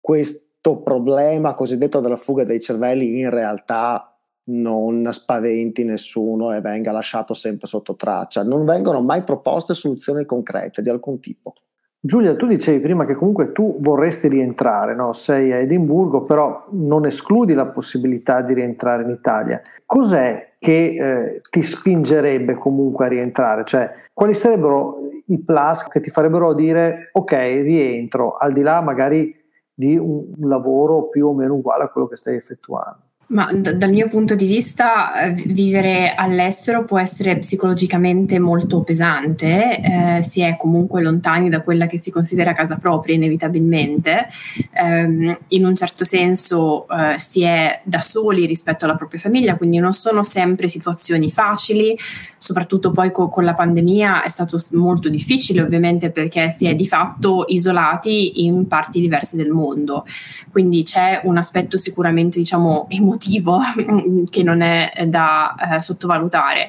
questo 0.00 0.80
problema 0.80 1.54
cosiddetto 1.54 2.00
della 2.00 2.16
fuga 2.16 2.44
dei 2.44 2.60
cervelli 2.60 3.18
in 3.18 3.30
realtà 3.30 4.16
non 4.50 5.08
spaventi 5.12 5.84
nessuno 5.84 6.54
e 6.54 6.60
venga 6.60 6.92
lasciato 6.92 7.34
sempre 7.34 7.66
sotto 7.66 7.96
traccia. 7.96 8.44
Non 8.44 8.64
vengono 8.64 9.00
mai 9.00 9.24
proposte 9.24 9.74
soluzioni 9.74 10.24
concrete 10.24 10.82
di 10.82 10.88
alcun 10.88 11.20
tipo. 11.20 11.52
Giulia, 12.00 12.36
tu 12.36 12.46
dicevi 12.46 12.78
prima 12.78 13.04
che 13.04 13.14
comunque 13.14 13.50
tu 13.50 13.76
vorresti 13.80 14.28
rientrare, 14.28 14.94
no? 14.94 15.12
sei 15.12 15.50
a 15.52 15.56
Edimburgo, 15.56 16.22
però 16.22 16.68
non 16.70 17.06
escludi 17.06 17.54
la 17.54 17.66
possibilità 17.66 18.40
di 18.40 18.54
rientrare 18.54 19.02
in 19.02 19.10
Italia. 19.10 19.60
Cos'è 19.84 20.54
che 20.60 20.94
eh, 20.94 21.40
ti 21.50 21.60
spingerebbe 21.60 22.54
comunque 22.54 23.06
a 23.06 23.08
rientrare? 23.08 23.64
Cioè, 23.64 23.92
quali 24.12 24.34
sarebbero 24.34 25.08
i 25.26 25.42
plus 25.42 25.88
che 25.88 25.98
ti 25.98 26.10
farebbero 26.10 26.54
dire 26.54 27.10
ok, 27.12 27.32
rientro, 27.32 28.34
al 28.34 28.52
di 28.52 28.62
là 28.62 28.80
magari 28.80 29.34
di 29.74 29.96
un 29.96 30.26
lavoro 30.40 31.08
più 31.08 31.26
o 31.26 31.34
meno 31.34 31.54
uguale 31.54 31.82
a 31.82 31.88
quello 31.88 32.06
che 32.06 32.16
stai 32.16 32.36
effettuando. 32.36 33.07
Ma 33.30 33.52
d- 33.52 33.72
dal 33.74 33.90
mio 33.90 34.08
punto 34.08 34.34
di 34.34 34.46
vista 34.46 35.20
eh, 35.20 35.32
vivere 35.32 36.14
all'estero 36.14 36.86
può 36.86 36.98
essere 36.98 37.36
psicologicamente 37.36 38.38
molto 38.38 38.80
pesante, 38.80 39.80
eh, 39.80 40.22
si 40.22 40.40
è 40.40 40.56
comunque 40.56 41.02
lontani 41.02 41.50
da 41.50 41.60
quella 41.60 41.86
che 41.86 41.98
si 41.98 42.10
considera 42.10 42.54
casa 42.54 42.76
propria 42.76 43.16
inevitabilmente, 43.16 44.28
eh, 44.72 45.38
in 45.48 45.66
un 45.66 45.74
certo 45.74 46.06
senso 46.06 46.88
eh, 46.88 47.18
si 47.18 47.42
è 47.42 47.82
da 47.84 48.00
soli 48.00 48.46
rispetto 48.46 48.86
alla 48.86 48.96
propria 48.96 49.20
famiglia, 49.20 49.56
quindi 49.56 49.76
non 49.76 49.92
sono 49.92 50.22
sempre 50.22 50.66
situazioni 50.66 51.30
facili, 51.30 51.98
soprattutto 52.38 52.92
poi 52.92 53.10
co- 53.12 53.28
con 53.28 53.44
la 53.44 53.52
pandemia 53.52 54.22
è 54.22 54.28
stato 54.30 54.58
molto 54.72 55.10
difficile 55.10 55.60
ovviamente 55.60 56.10
perché 56.10 56.48
si 56.48 56.66
è 56.66 56.74
di 56.74 56.86
fatto 56.86 57.44
isolati 57.48 58.46
in 58.46 58.66
parti 58.66 59.02
diverse 59.02 59.36
del 59.36 59.50
mondo, 59.50 60.06
quindi 60.50 60.82
c'è 60.82 61.20
un 61.24 61.36
aspetto 61.36 61.76
sicuramente 61.76 62.38
diciamo 62.38 62.86
emotivo 62.88 63.16
motivo 63.18 63.60
che 64.30 64.42
non 64.44 64.60
è 64.60 65.04
da 65.06 65.54
eh, 65.76 65.82
sottovalutare. 65.82 66.66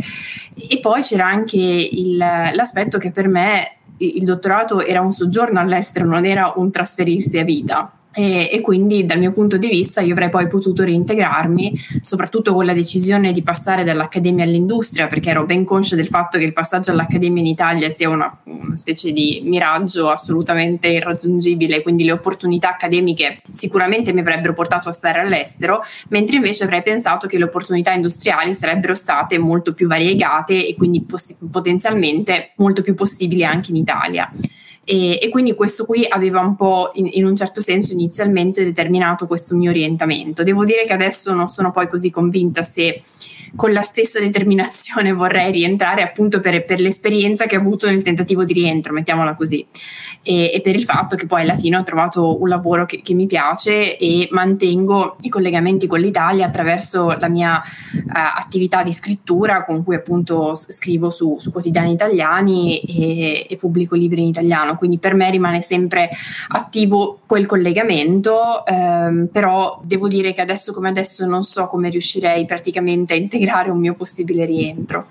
E 0.55 0.79
poi 0.79 1.03
c'era 1.03 1.27
anche 1.27 1.57
il, 1.57 2.17
l'aspetto 2.17 2.97
che 2.97 3.11
per 3.11 3.27
me 3.27 3.75
il 3.97 4.23
dottorato 4.25 4.81
era 4.81 5.01
un 5.01 5.11
soggiorno 5.11 5.59
all'estero, 5.59 6.05
non 6.05 6.25
era 6.25 6.53
un 6.55 6.71
trasferirsi 6.71 7.37
a 7.37 7.43
vita. 7.43 7.93
E, 8.11 8.49
e, 8.51 8.61
quindi 8.61 9.05
dal 9.05 9.19
mio 9.19 9.31
punto 9.31 9.57
di 9.57 9.67
vista 9.67 10.01
io 10.01 10.13
avrei 10.13 10.29
poi 10.29 10.47
potuto 10.47 10.83
reintegrarmi, 10.83 11.73
soprattutto 12.01 12.55
con 12.55 12.65
la 12.65 12.73
decisione 12.73 13.31
di 13.31 13.43
passare 13.43 13.83
dall'accademia 13.83 14.43
all'industria, 14.43 15.05
perché 15.05 15.29
ero 15.29 15.45
ben 15.45 15.63
conscia 15.63 15.95
del 15.95 16.07
fatto 16.07 16.39
che 16.39 16.43
il 16.43 16.53
passaggio 16.53 16.89
all'accademia 16.89 17.41
in 17.41 17.47
Italia 17.47 17.89
sia 17.89 18.09
una, 18.09 18.35
una 18.45 18.75
specie 18.75 19.11
di 19.11 19.41
miraggio 19.43 20.09
assolutamente 20.09 20.87
irraggiungibile, 20.87 21.83
quindi 21.83 22.03
le 22.03 22.13
opportunità 22.13 22.69
accademiche 22.69 23.41
sicuramente 23.51 24.11
mi 24.11 24.21
avrebbero 24.21 24.53
portato 24.53 24.89
a 24.89 24.93
stare 24.93 25.19
all'estero, 25.19 25.83
mentre 26.09 26.37
invece 26.37 26.63
avrei 26.63 26.81
pensato 26.81 27.27
che 27.27 27.37
le 27.37 27.43
opportunità 27.43 27.93
industriali 27.93 28.55
sarebbero 28.55 28.95
state 28.95 29.37
molto 29.37 29.73
più 29.73 29.87
variegate 29.87 30.65
e 30.65 30.75
quindi 30.75 31.01
poss- 31.01 31.37
potenzialmente 31.51 32.53
molto 32.55 32.81
più 32.81 32.95
possibili 32.95 33.45
anche 33.45 33.69
in 33.69 33.77
Italia. 33.77 34.31
E, 34.91 35.19
e, 35.21 35.29
quindi 35.29 35.53
questo 35.53 35.85
qui 35.85 36.03
aveva 36.09 36.39
un 36.39 36.55
po' 36.55 36.89
in, 36.95 37.07
in, 37.11 37.23
un 37.23 37.35
certo 37.35 37.61
senso 37.61 37.93
inizialmente 37.93 38.63
determinato 38.63 39.27
questo 39.27 39.55
mio 39.55 39.69
orientamento. 39.69 40.41
Devo 40.41 40.65
dire 40.65 40.83
che 40.85 40.93
adesso 40.93 41.31
non 41.31 41.47
sono 41.47 41.69
poi 41.69 41.87
così 41.87 42.09
convinta 42.09 42.63
se 42.63 42.99
con 43.55 43.71
la 43.71 43.81
stessa 43.81 44.19
determinazione 44.19 45.11
vorrei 45.13 45.51
rientrare 45.51 46.01
appunto 46.01 46.39
per, 46.39 46.65
per 46.65 46.79
l'esperienza 46.79 47.45
che 47.45 47.55
ho 47.55 47.59
avuto 47.59 47.87
nel 47.87 48.03
tentativo 48.03 48.43
di 48.43 48.53
rientro, 48.53 48.93
mettiamola 48.93 49.35
così, 49.35 49.65
e, 50.21 50.51
e, 50.53 50.61
per 50.61 50.75
il 50.75 50.83
fatto 50.83 51.15
che 51.15 51.25
poi 51.25 51.41
alla 51.41 51.55
fine 51.55 51.77
ho 51.77 51.83
trovato 51.83 52.41
un 52.41 52.47
lavoro 52.47 52.85
che, 52.85 53.01
che, 53.01 53.13
mi 53.13 53.25
piace 53.25 53.97
e 53.97 54.27
mantengo 54.31 55.17
i 55.21 55.29
collegamenti 55.29 55.87
con 55.87 55.99
l'Italia 55.99 56.45
attraverso 56.45 57.15
la 57.17 57.29
mia 57.29 57.61
uh, 57.61 58.11
attività 58.11 58.83
di 58.83 58.93
scrittura 58.93 59.63
con 59.63 59.83
cui 59.83 59.95
appunto 59.95 60.55
scrivo 60.55 61.09
su, 61.09 61.37
su 61.39 61.51
quotidiani 61.51 61.91
italiani 61.91 62.79
e, 62.81 63.45
e, 63.49 63.55
pubblico 63.55 63.95
libri 63.95 64.21
in 64.21 64.27
italiano, 64.27 64.75
quindi 64.79 64.97
per 64.97 65.13
me 65.13 65.29
rimane 65.29 65.61
sempre 65.61 66.09
attivo 66.47 67.19
quel 67.27 67.45
collegamento, 67.45 68.65
ehm, 68.65 69.27
però 69.31 69.79
devo 69.83 70.07
dire 70.07 70.33
che 70.33 70.41
adesso 70.41 70.73
come 70.73 70.89
adesso 70.89 71.27
non 71.27 71.43
so 71.43 71.67
come 71.67 71.89
riuscirei 71.89 72.45
praticamente 72.45 73.13
a 73.13 73.17
integrare 73.17 73.69
un 73.69 73.77
mio 73.77 73.93
possibile 73.93 74.45
rientro. 74.45 75.05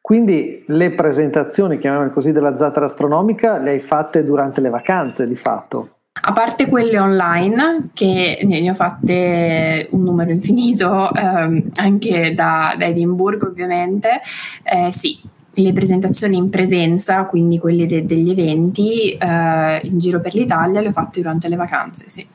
Quindi 0.00 0.64
le 0.66 0.90
presentazioni, 0.90 1.78
chiamiamole 1.78 2.10
così, 2.10 2.32
della 2.32 2.54
zattera 2.54 2.86
astronomica 2.86 3.58
le 3.58 3.70
hai 3.70 3.80
fatte 3.80 4.24
durante 4.24 4.60
le 4.60 4.68
vacanze 4.68 5.26
di 5.26 5.36
fatto? 5.36 5.88
A 6.26 6.32
parte 6.32 6.66
quelle 6.66 6.98
online, 6.98 7.90
che 7.92 8.38
ne 8.42 8.70
ho 8.70 8.74
fatte 8.74 9.88
un 9.90 10.02
numero 10.02 10.30
infinito, 10.30 11.12
ehm, 11.12 11.70
anche 11.76 12.32
da, 12.34 12.74
da, 12.78 12.84
Edimburgo 12.84 13.46
ovviamente, 13.46 14.20
eh, 14.62 14.92
sì, 14.92 15.18
le 15.54 15.72
presentazioni 15.72 16.36
in 16.36 16.50
presenza, 16.50 17.24
quindi 17.24 17.58
quelle 17.58 17.86
de- 17.86 18.04
degli 18.04 18.30
eventi 18.30 19.12
eh, 19.12 19.80
in 19.82 19.98
giro 19.98 20.20
per 20.20 20.34
l'Italia, 20.34 20.80
le 20.80 20.88
ho 20.88 20.92
fatte 20.92 21.20
durante 21.20 21.48
le 21.48 21.56
vacanze, 21.56 22.04
sì. 22.08 22.26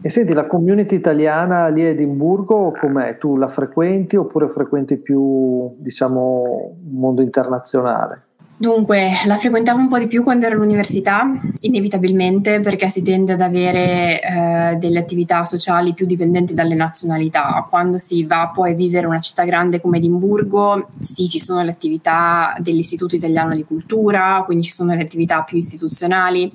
E 0.00 0.08
senti, 0.10 0.34
la 0.34 0.46
community 0.46 0.96
italiana 0.96 1.68
lì 1.68 1.82
a 1.82 1.88
Edimburgo 1.88 2.72
com'è? 2.78 3.16
Tu 3.16 3.38
la 3.38 3.48
frequenti 3.48 4.16
oppure 4.16 4.48
frequenti 4.48 4.98
più, 4.98 5.74
diciamo, 5.78 6.74
un 6.84 6.98
mondo 6.98 7.22
internazionale? 7.22 8.22
Dunque, 8.64 9.10
la 9.26 9.36
frequentavo 9.36 9.78
un 9.78 9.88
po' 9.88 9.98
di 9.98 10.06
più 10.06 10.22
quando 10.22 10.46
ero 10.46 10.54
all'università, 10.54 11.30
inevitabilmente 11.60 12.60
perché 12.60 12.88
si 12.88 13.02
tende 13.02 13.34
ad 13.34 13.42
avere 13.42 14.22
eh, 14.22 14.76
delle 14.76 15.00
attività 15.00 15.44
sociali 15.44 15.92
più 15.92 16.06
dipendenti 16.06 16.54
dalle 16.54 16.74
nazionalità. 16.74 17.66
Quando 17.68 17.98
si 17.98 18.24
va 18.24 18.50
poi 18.54 18.72
a 18.72 18.74
vivere 18.74 19.06
una 19.06 19.20
città 19.20 19.44
grande 19.44 19.82
come 19.82 19.98
Edimburgo, 19.98 20.86
sì, 20.98 21.28
ci 21.28 21.38
sono 21.38 21.62
le 21.62 21.72
attività 21.72 22.56
dell'Istituto 22.58 23.16
Italiano 23.16 23.54
di 23.54 23.64
Cultura, 23.64 24.42
quindi 24.46 24.64
ci 24.64 24.72
sono 24.72 24.94
le 24.94 25.02
attività 25.02 25.42
più 25.42 25.58
istituzionali, 25.58 26.50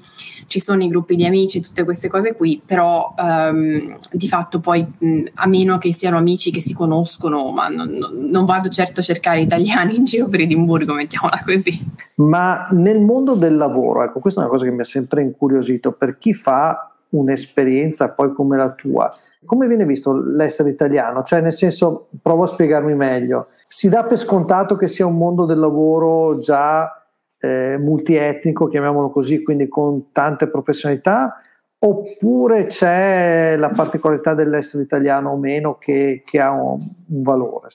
ci 0.47 0.59
sono 0.59 0.83
i 0.83 0.87
gruppi 0.87 1.15
di 1.15 1.27
amici, 1.27 1.61
tutte 1.61 1.83
queste 1.83 2.07
cose 2.07 2.33
qui, 2.33 2.59
però 2.65 3.13
ehm, 3.15 3.99
di 4.13 4.27
fatto 4.27 4.59
poi 4.59 4.83
mh, 4.97 5.25
a 5.35 5.47
meno 5.47 5.77
che 5.77 5.93
siano 5.93 6.17
amici 6.17 6.49
che 6.49 6.59
si 6.59 6.73
conoscono, 6.73 7.51
ma 7.51 7.67
non, 7.67 7.99
non 8.11 8.45
vado 8.45 8.67
certo 8.69 9.01
a 9.01 9.03
cercare 9.03 9.41
italiani 9.41 9.95
in 9.95 10.05
giro 10.05 10.27
per 10.27 10.39
Edimburgo, 10.39 10.95
mettiamola 10.95 11.43
così. 11.45 11.99
Ma 12.15 12.68
nel 12.72 13.01
mondo 13.01 13.36
del 13.36 13.56
lavoro, 13.56 14.03
ecco, 14.03 14.20
questa 14.20 14.41
è 14.41 14.44
una 14.44 14.51
cosa 14.51 14.65
che 14.65 14.72
mi 14.72 14.82
ha 14.82 14.86
sempre 14.86 15.22
incuriosito, 15.22 15.91
per 15.94 16.18
chi 16.18 16.34
fa 16.34 16.91
un'esperienza 17.10 18.10
poi 18.10 18.34
come 18.34 18.58
la 18.58 18.72
tua, 18.72 19.15
come 19.46 19.68
viene 19.68 19.86
visto 19.86 20.13
l'essere 20.13 20.70
italiano? 20.70 21.24
Cioè, 21.24 21.41
nel 21.41 21.53
senso, 21.53 22.10
provo 22.22 22.44
a 22.44 22.48
spiegarmi 22.48 22.94
meglio. 22.94 23.48
Si 23.68 23.88
dà 23.88 24.03
per 24.03 24.18
scontato 24.18 24.75
che 24.75 24.88
sia 24.88 25.06
un 25.06 25.18
mondo 25.18 25.46
del 25.46 25.60
lavoro 25.60 26.38
già 26.39 27.00
eh, 27.39 27.77
multietnico, 27.79 28.68
chiamiamolo 28.68 29.10
così, 29.10 29.41
quindi 29.41 29.68
con 29.68 30.12
tante 30.12 30.50
professionalità, 30.50 31.41
oppure 31.81 32.65
c'è 32.65 33.55
la 33.57 33.69
particolarità 33.69 34.33
dell'essere 34.33 34.83
italiano 34.83 35.31
o 35.31 35.38
meno 35.38 35.77
che, 35.77 36.21
che 36.25 36.39
ha 36.39 36.51
un, 36.51 36.77
un, 37.07 37.21
valore? 37.21 37.69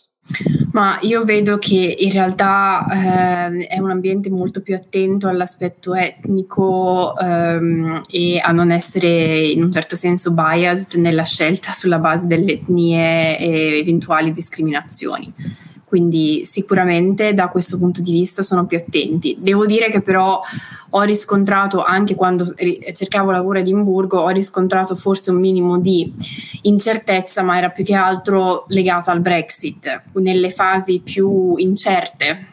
Ma 0.72 0.98
io 1.00 1.24
vedo 1.24 1.56
che 1.58 1.96
in 1.98 2.12
realtà 2.12 2.84
eh, 3.48 3.66
è 3.66 3.78
un 3.78 3.90
ambiente 3.90 4.28
molto 4.28 4.60
più 4.60 4.74
attento 4.74 5.28
all'aspetto 5.28 5.94
etnico 5.94 7.16
ehm, 7.18 8.02
e 8.10 8.38
a 8.42 8.50
non 8.52 8.70
essere 8.70 9.46
in 9.46 9.62
un 9.62 9.72
certo 9.72 9.96
senso 9.96 10.32
biased 10.32 11.00
nella 11.00 11.24
scelta 11.24 11.70
sulla 11.72 11.98
base 11.98 12.26
delle 12.26 12.52
etnie 12.52 13.38
e 13.38 13.78
eventuali 13.78 14.32
discriminazioni 14.32 15.32
quindi 15.94 16.44
sicuramente 16.44 17.34
da 17.34 17.46
questo 17.46 17.78
punto 17.78 18.02
di 18.02 18.10
vista 18.10 18.42
sono 18.42 18.66
più 18.66 18.76
attenti. 18.76 19.36
Devo 19.38 19.64
dire 19.64 19.92
che 19.92 20.00
però 20.00 20.40
ho 20.90 21.02
riscontrato 21.02 21.84
anche 21.84 22.16
quando 22.16 22.52
cercavo 22.92 23.30
lavoro 23.30 23.58
a 23.58 23.60
Edimburgo, 23.60 24.18
ho 24.18 24.28
riscontrato 24.30 24.96
forse 24.96 25.30
un 25.30 25.38
minimo 25.38 25.78
di 25.78 26.12
incertezza, 26.62 27.42
ma 27.42 27.58
era 27.58 27.70
più 27.70 27.84
che 27.84 27.94
altro 27.94 28.64
legata 28.70 29.12
al 29.12 29.20
Brexit, 29.20 30.02
nelle 30.14 30.50
fasi 30.50 30.98
più 30.98 31.54
incerte 31.58 32.48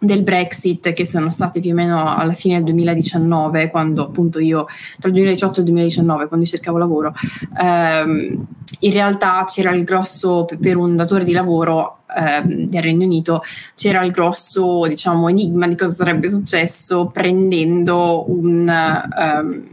del 0.00 0.22
Brexit 0.22 0.92
che 0.92 1.06
sono 1.06 1.30
state 1.30 1.60
più 1.60 1.70
o 1.70 1.74
meno 1.74 2.12
alla 2.14 2.32
fine 2.32 2.56
del 2.56 2.64
2019 2.64 3.70
quando 3.70 4.04
appunto 4.04 4.38
io 4.38 4.66
tra 4.98 5.08
il 5.08 5.14
2018 5.14 5.54
e 5.54 5.58
il 5.60 5.64
2019 5.66 6.28
quando 6.28 6.44
cercavo 6.44 6.76
lavoro 6.76 7.14
ehm, 7.58 8.46
in 8.80 8.92
realtà 8.92 9.44
c'era 9.48 9.70
il 9.70 9.84
grosso 9.84 10.46
per 10.60 10.76
un 10.76 10.94
datore 10.96 11.24
di 11.24 11.32
lavoro 11.32 12.00
eh, 12.06 12.42
del 12.44 12.82
Regno 12.82 13.04
Unito 13.04 13.42
c'era 13.74 14.04
il 14.04 14.10
grosso 14.10 14.86
diciamo, 14.86 15.28
enigma 15.28 15.66
di 15.66 15.74
cosa 15.74 15.92
sarebbe 15.92 16.28
successo 16.28 17.06
prendendo 17.06 18.30
un, 18.30 18.70
um, 19.16 19.64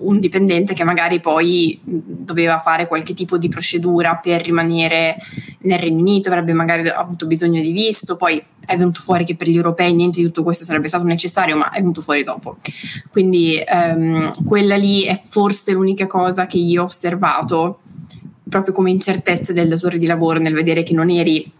un, 0.00 0.20
dipendente 0.20 0.74
che 0.74 0.84
magari 0.84 1.20
poi 1.20 1.80
doveva 1.82 2.58
fare 2.58 2.86
qualche 2.86 3.14
tipo 3.14 3.38
di 3.38 3.48
procedura 3.48 4.16
per 4.16 4.42
rimanere 4.42 5.16
nel 5.60 5.78
Regno 5.78 6.00
Unito, 6.00 6.28
avrebbe 6.28 6.52
magari 6.52 6.88
avuto 6.88 7.26
bisogno 7.26 7.60
di 7.60 7.70
visto, 7.70 8.16
poi 8.16 8.42
è 8.64 8.76
venuto 8.76 9.00
fuori 9.00 9.24
che 9.24 9.36
per 9.36 9.48
gli 9.48 9.56
europei 9.56 9.94
niente 9.94 10.20
di 10.20 10.26
tutto 10.26 10.42
questo 10.42 10.64
sarebbe 10.64 10.88
stato 10.88 11.04
necessario, 11.04 11.56
ma 11.56 11.70
è 11.70 11.78
venuto 11.78 12.00
fuori 12.00 12.24
dopo. 12.24 12.56
Quindi 13.10 13.62
um, 13.72 14.30
quella 14.44 14.76
lì 14.76 15.02
è 15.02 15.20
forse 15.24 15.72
l'unica 15.72 16.06
cosa 16.06 16.46
che 16.46 16.58
io 16.58 16.82
ho 16.82 16.86
osservato 16.86 17.80
proprio 18.52 18.74
come 18.74 18.90
incertezza 18.90 19.54
del 19.54 19.66
datore 19.66 19.96
di 19.96 20.04
lavoro 20.04 20.38
nel 20.38 20.52
vedere 20.52 20.82
che 20.82 20.92
non 20.92 21.08
eri 21.08 21.50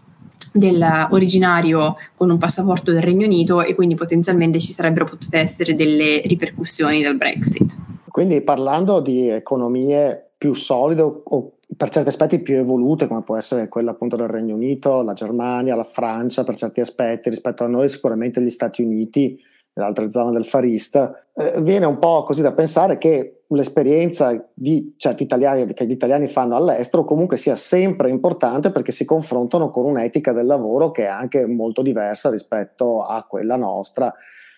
dell'originario 0.53 1.95
con 2.15 2.29
un 2.29 2.37
passaporto 2.37 2.91
del 2.91 3.01
Regno 3.01 3.25
Unito 3.25 3.63
e 3.63 3.73
quindi 3.73 3.95
potenzialmente 3.95 4.59
ci 4.59 4.71
sarebbero 4.71 5.05
potute 5.05 5.39
essere 5.39 5.73
delle 5.73 6.21
ripercussioni 6.23 7.01
del 7.01 7.17
Brexit. 7.17 7.75
Quindi 8.07 8.41
parlando 8.41 8.99
di 8.99 9.27
economie 9.27 10.33
più 10.37 10.53
solide 10.53 11.01
o 11.01 11.53
per 11.75 11.89
certi 11.89 12.09
aspetti 12.09 12.39
più 12.39 12.57
evolute 12.57 13.07
come 13.07 13.23
può 13.23 13.35
essere 13.35 13.67
quella 13.67 13.91
appunto 13.91 14.15
del 14.15 14.27
Regno 14.27 14.53
Unito, 14.53 15.01
la 15.01 15.13
Germania, 15.13 15.75
la 15.75 15.83
Francia 15.83 16.43
per 16.43 16.53
certi 16.53 16.79
aspetti 16.79 17.31
rispetto 17.31 17.63
a 17.63 17.67
noi 17.67 17.89
sicuramente 17.89 18.39
gli 18.39 18.51
Stati 18.51 18.83
Uniti 18.83 19.41
in 19.75 19.81
altre 19.81 20.09
zone 20.09 20.31
del 20.31 20.45
Far 20.45 20.63
East, 20.65 20.95
eh, 21.33 21.61
viene 21.61 21.85
un 21.85 21.97
po' 21.97 22.23
così 22.23 22.41
da 22.41 22.53
pensare 22.53 22.97
che 22.97 23.39
l'esperienza 23.47 24.49
di 24.53 24.93
certi 24.97 25.23
italiani 25.23 25.73
che 25.73 25.85
gli 25.85 25.91
italiani 25.91 26.27
fanno 26.27 26.55
all'estero 26.55 27.03
comunque 27.03 27.37
sia 27.37 27.55
sempre 27.55 28.09
importante 28.09 28.71
perché 28.71 28.91
si 28.91 29.05
confrontano 29.05 29.69
con 29.69 29.85
un'etica 29.85 30.31
del 30.31 30.45
lavoro 30.45 30.91
che 30.91 31.03
è 31.03 31.07
anche 31.07 31.45
molto 31.45 31.81
diversa 31.81 32.29
rispetto 32.29 33.03
a 33.03 33.23
quella 33.23 33.55
nostra 33.55 34.13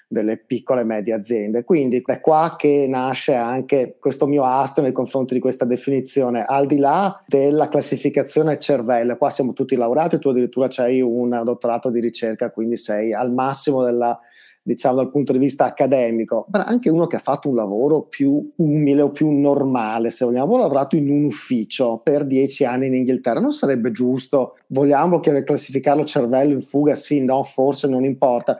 delle 0.07 0.37
piccole 0.37 0.81
e 0.81 0.83
medie 0.83 1.13
aziende. 1.13 1.63
Quindi 1.63 2.01
è 2.05 2.19
qua 2.21 2.55
che 2.57 2.85
nasce 2.87 3.33
anche 3.33 3.97
questo 3.99 4.27
mio 4.27 4.45
astro 4.45 4.83
nei 4.83 4.91
confronti 4.91 5.33
di 5.33 5.39
questa 5.39 5.65
definizione, 5.65 6.43
al 6.45 6.67
di 6.67 6.77
là 6.77 7.21
della 7.25 7.67
classificazione 7.67 8.59
cervello. 8.59 9.17
Qua 9.17 9.29
siamo 9.29 9.53
tutti 9.53 9.75
laureati, 9.75 10.19
tu 10.19 10.29
addirittura 10.29 10.69
hai 10.77 11.01
un 11.01 11.41
dottorato 11.43 11.89
di 11.89 11.99
ricerca, 11.99 12.51
quindi 12.51 12.77
sei 12.77 13.13
al 13.13 13.33
massimo 13.33 13.83
della 13.83 14.17
diciamo 14.67 14.95
dal 14.95 15.11
punto 15.11 15.31
di 15.31 15.37
vista 15.37 15.65
accademico, 15.65 16.47
ma 16.49 16.63
anche 16.63 16.89
uno 16.89 17.05
che 17.05 17.17
ha 17.17 17.19
fatto 17.19 17.49
un 17.49 17.55
lavoro 17.55 18.01
più 18.01 18.51
umile 18.55 19.03
o 19.03 19.11
più 19.11 19.29
normale, 19.29 20.09
se 20.09 20.25
vogliamo, 20.25 20.55
ha 20.55 20.61
lavorato 20.61 20.95
in 20.95 21.07
un 21.07 21.25
ufficio 21.25 22.01
per 22.03 22.25
dieci 22.25 22.65
anni 22.65 22.87
in 22.87 22.95
Inghilterra, 22.95 23.39
non 23.39 23.51
sarebbe 23.51 23.91
giusto, 23.91 24.57
vogliamo 24.69 25.19
che 25.19 25.43
classificarlo 25.43 26.03
cervello 26.03 26.53
in 26.53 26.61
fuga, 26.61 26.95
sì, 26.95 27.23
no, 27.23 27.43
forse 27.43 27.87
non 27.87 28.03
importa, 28.05 28.57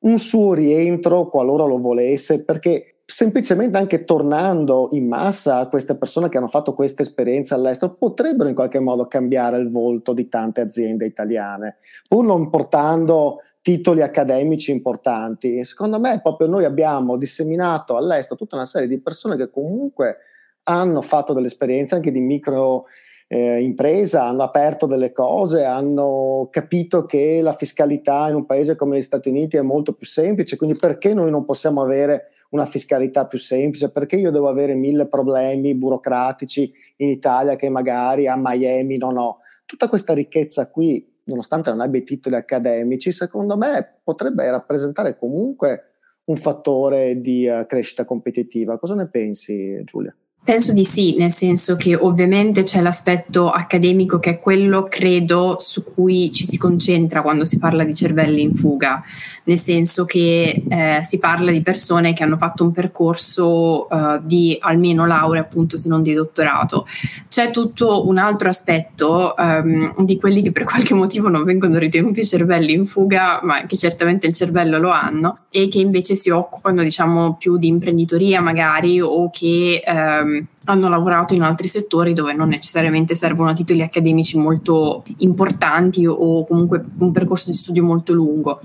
un 0.00 0.18
suo 0.18 0.54
rientro 0.54 1.28
qualora 1.28 1.64
lo 1.66 1.78
volesse, 1.78 2.42
perché 2.42 2.93
semplicemente 3.14 3.78
anche 3.78 4.02
tornando 4.02 4.88
in 4.90 5.06
massa 5.06 5.68
queste 5.68 5.94
persone 5.94 6.28
che 6.28 6.36
hanno 6.36 6.48
fatto 6.48 6.74
questa 6.74 7.02
esperienza 7.02 7.54
all'estero 7.54 7.94
potrebbero 7.94 8.48
in 8.48 8.56
qualche 8.56 8.80
modo 8.80 9.06
cambiare 9.06 9.56
il 9.58 9.70
volto 9.70 10.12
di 10.12 10.28
tante 10.28 10.60
aziende 10.60 11.06
italiane, 11.06 11.76
pur 12.08 12.24
non 12.24 12.50
portando 12.50 13.38
titoli 13.62 14.02
accademici 14.02 14.72
importanti. 14.72 15.64
Secondo 15.64 16.00
me 16.00 16.20
proprio 16.20 16.48
noi 16.48 16.64
abbiamo 16.64 17.16
disseminato 17.16 17.96
all'estero 17.96 18.34
tutta 18.34 18.56
una 18.56 18.66
serie 18.66 18.88
di 18.88 19.00
persone 19.00 19.36
che 19.36 19.48
comunque 19.48 20.16
hanno 20.64 21.00
fatto 21.00 21.32
delle 21.32 21.46
esperienze 21.46 21.94
anche 21.94 22.10
di 22.10 22.20
micro 22.20 22.86
eh, 23.26 23.62
impresa, 23.62 24.24
hanno 24.24 24.42
aperto 24.42 24.86
delle 24.86 25.12
cose, 25.12 25.64
hanno 25.64 26.48
capito 26.50 27.04
che 27.04 27.40
la 27.42 27.52
fiscalità 27.52 28.28
in 28.28 28.36
un 28.36 28.46
paese 28.46 28.76
come 28.76 28.98
gli 28.98 29.02
Stati 29.02 29.28
Uniti 29.28 29.56
è 29.56 29.62
molto 29.62 29.92
più 29.92 30.06
semplice, 30.06 30.56
quindi 30.56 30.76
perché 30.76 31.14
noi 31.14 31.30
non 31.30 31.44
possiamo 31.44 31.82
avere 31.82 32.26
una 32.50 32.66
fiscalità 32.66 33.26
più 33.26 33.38
semplice? 33.38 33.90
Perché 33.90 34.16
io 34.16 34.30
devo 34.30 34.48
avere 34.48 34.74
mille 34.74 35.06
problemi 35.06 35.74
burocratici 35.74 36.72
in 36.98 37.08
Italia 37.08 37.56
che 37.56 37.68
magari 37.68 38.28
a 38.28 38.36
Miami 38.36 38.96
non 38.96 39.16
ho? 39.16 39.38
Tutta 39.66 39.88
questa 39.88 40.12
ricchezza 40.12 40.70
qui, 40.70 41.04
nonostante 41.24 41.70
non 41.70 41.80
abbia 41.80 42.00
i 42.00 42.04
titoli 42.04 42.36
accademici, 42.36 43.10
secondo 43.10 43.56
me 43.56 43.98
potrebbe 44.04 44.48
rappresentare 44.50 45.16
comunque 45.16 45.94
un 46.26 46.36
fattore 46.36 47.20
di 47.20 47.46
uh, 47.46 47.66
crescita 47.66 48.04
competitiva. 48.04 48.78
Cosa 48.78 48.94
ne 48.94 49.08
pensi, 49.08 49.82
Giulia? 49.84 50.14
Penso 50.44 50.74
di 50.74 50.84
sì, 50.84 51.14
nel 51.16 51.32
senso 51.32 51.74
che 51.74 51.94
ovviamente 51.94 52.64
c'è 52.64 52.82
l'aspetto 52.82 53.48
accademico 53.48 54.18
che 54.18 54.28
è 54.28 54.38
quello, 54.38 54.86
credo, 54.90 55.56
su 55.58 55.82
cui 55.82 56.30
ci 56.34 56.44
si 56.44 56.58
concentra 56.58 57.22
quando 57.22 57.46
si 57.46 57.56
parla 57.56 57.82
di 57.82 57.94
cervelli 57.94 58.42
in 58.42 58.54
fuga, 58.54 59.02
nel 59.44 59.58
senso 59.58 60.04
che 60.04 60.62
eh, 60.68 61.00
si 61.02 61.18
parla 61.18 61.50
di 61.50 61.62
persone 61.62 62.12
che 62.12 62.24
hanno 62.24 62.36
fatto 62.36 62.62
un 62.62 62.72
percorso 62.72 63.88
eh, 63.88 64.20
di 64.22 64.54
almeno 64.60 65.06
laurea, 65.06 65.40
appunto, 65.40 65.78
se 65.78 65.88
non 65.88 66.02
di 66.02 66.12
dottorato. 66.12 66.86
C'è 67.26 67.50
tutto 67.50 68.06
un 68.06 68.18
altro 68.18 68.50
aspetto 68.50 69.34
ehm, 69.38 70.04
di 70.04 70.18
quelli 70.18 70.42
che 70.42 70.52
per 70.52 70.64
qualche 70.64 70.92
motivo 70.92 71.30
non 71.30 71.44
vengono 71.44 71.78
ritenuti 71.78 72.22
cervelli 72.22 72.74
in 72.74 72.84
fuga, 72.84 73.40
ma 73.42 73.64
che 73.64 73.78
certamente 73.78 74.26
il 74.26 74.34
cervello 74.34 74.76
lo 74.76 74.90
hanno, 74.90 75.38
e 75.48 75.68
che 75.68 75.78
invece 75.78 76.16
si 76.16 76.28
occupano, 76.28 76.82
diciamo, 76.82 77.36
più 77.36 77.56
di 77.56 77.68
imprenditoria 77.68 78.42
magari 78.42 79.00
o 79.00 79.30
che... 79.30 79.82
Ehm, 79.82 80.32
um, 80.38 80.48
hanno 80.66 80.88
lavorato 80.88 81.34
in 81.34 81.42
altri 81.42 81.68
settori 81.68 82.12
dove 82.12 82.32
non 82.32 82.48
necessariamente 82.48 83.14
servono 83.14 83.52
titoli 83.52 83.82
accademici 83.82 84.38
molto 84.38 85.04
importanti 85.18 86.06
o 86.06 86.46
comunque 86.46 86.82
un 86.98 87.12
percorso 87.12 87.50
di 87.50 87.56
studio 87.56 87.84
molto 87.84 88.12
lungo. 88.12 88.60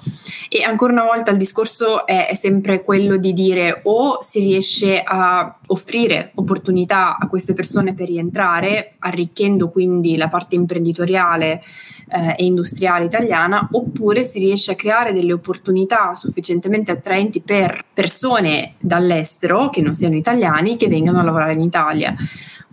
E 0.50 0.64
ancora 0.64 0.94
una 0.94 1.06
volta 1.06 1.32
il 1.32 1.38
discorso 1.38 2.06
è, 2.06 2.28
è 2.28 2.34
sempre 2.36 2.84
quello 2.84 3.18
di 3.18 3.34
dire 3.34 3.82
o 3.84 4.18
si 4.22 4.40
riesce 4.40 5.02
a 5.04 5.58
offrire 5.68 6.32
opportunità 6.36 7.18
a 7.18 7.28
queste 7.28 7.54
persone 7.54 7.94
per 7.94 8.08
rientrare, 8.08 8.96
arricchendo 9.00 9.70
quindi 9.70 10.18
la 10.18 10.28
parte 10.28 10.56
imprenditoriale 10.56 11.62
eh, 12.10 12.36
e 12.38 12.46
industriale 12.46 13.06
italiana, 13.06 13.68
oppure 13.72 14.24
si 14.24 14.40
riesce 14.40 14.72
a 14.72 14.76
creare 14.76 15.14
delle 15.14 15.34
opportunità 15.34 16.16
sufficientemente 16.16 16.92
attraenti 16.92 17.42
per 17.42 17.86
persone 17.94 18.74
dall'estero, 18.80 19.70
che 19.70 19.82
non 19.82 19.94
siano 19.94 20.16
italiani, 20.16 20.78
che 20.78 20.88
vengano 20.88 21.20
a 21.20 21.24
lavorare 21.24 21.54
in 21.54 21.62
Italia. 21.62 21.88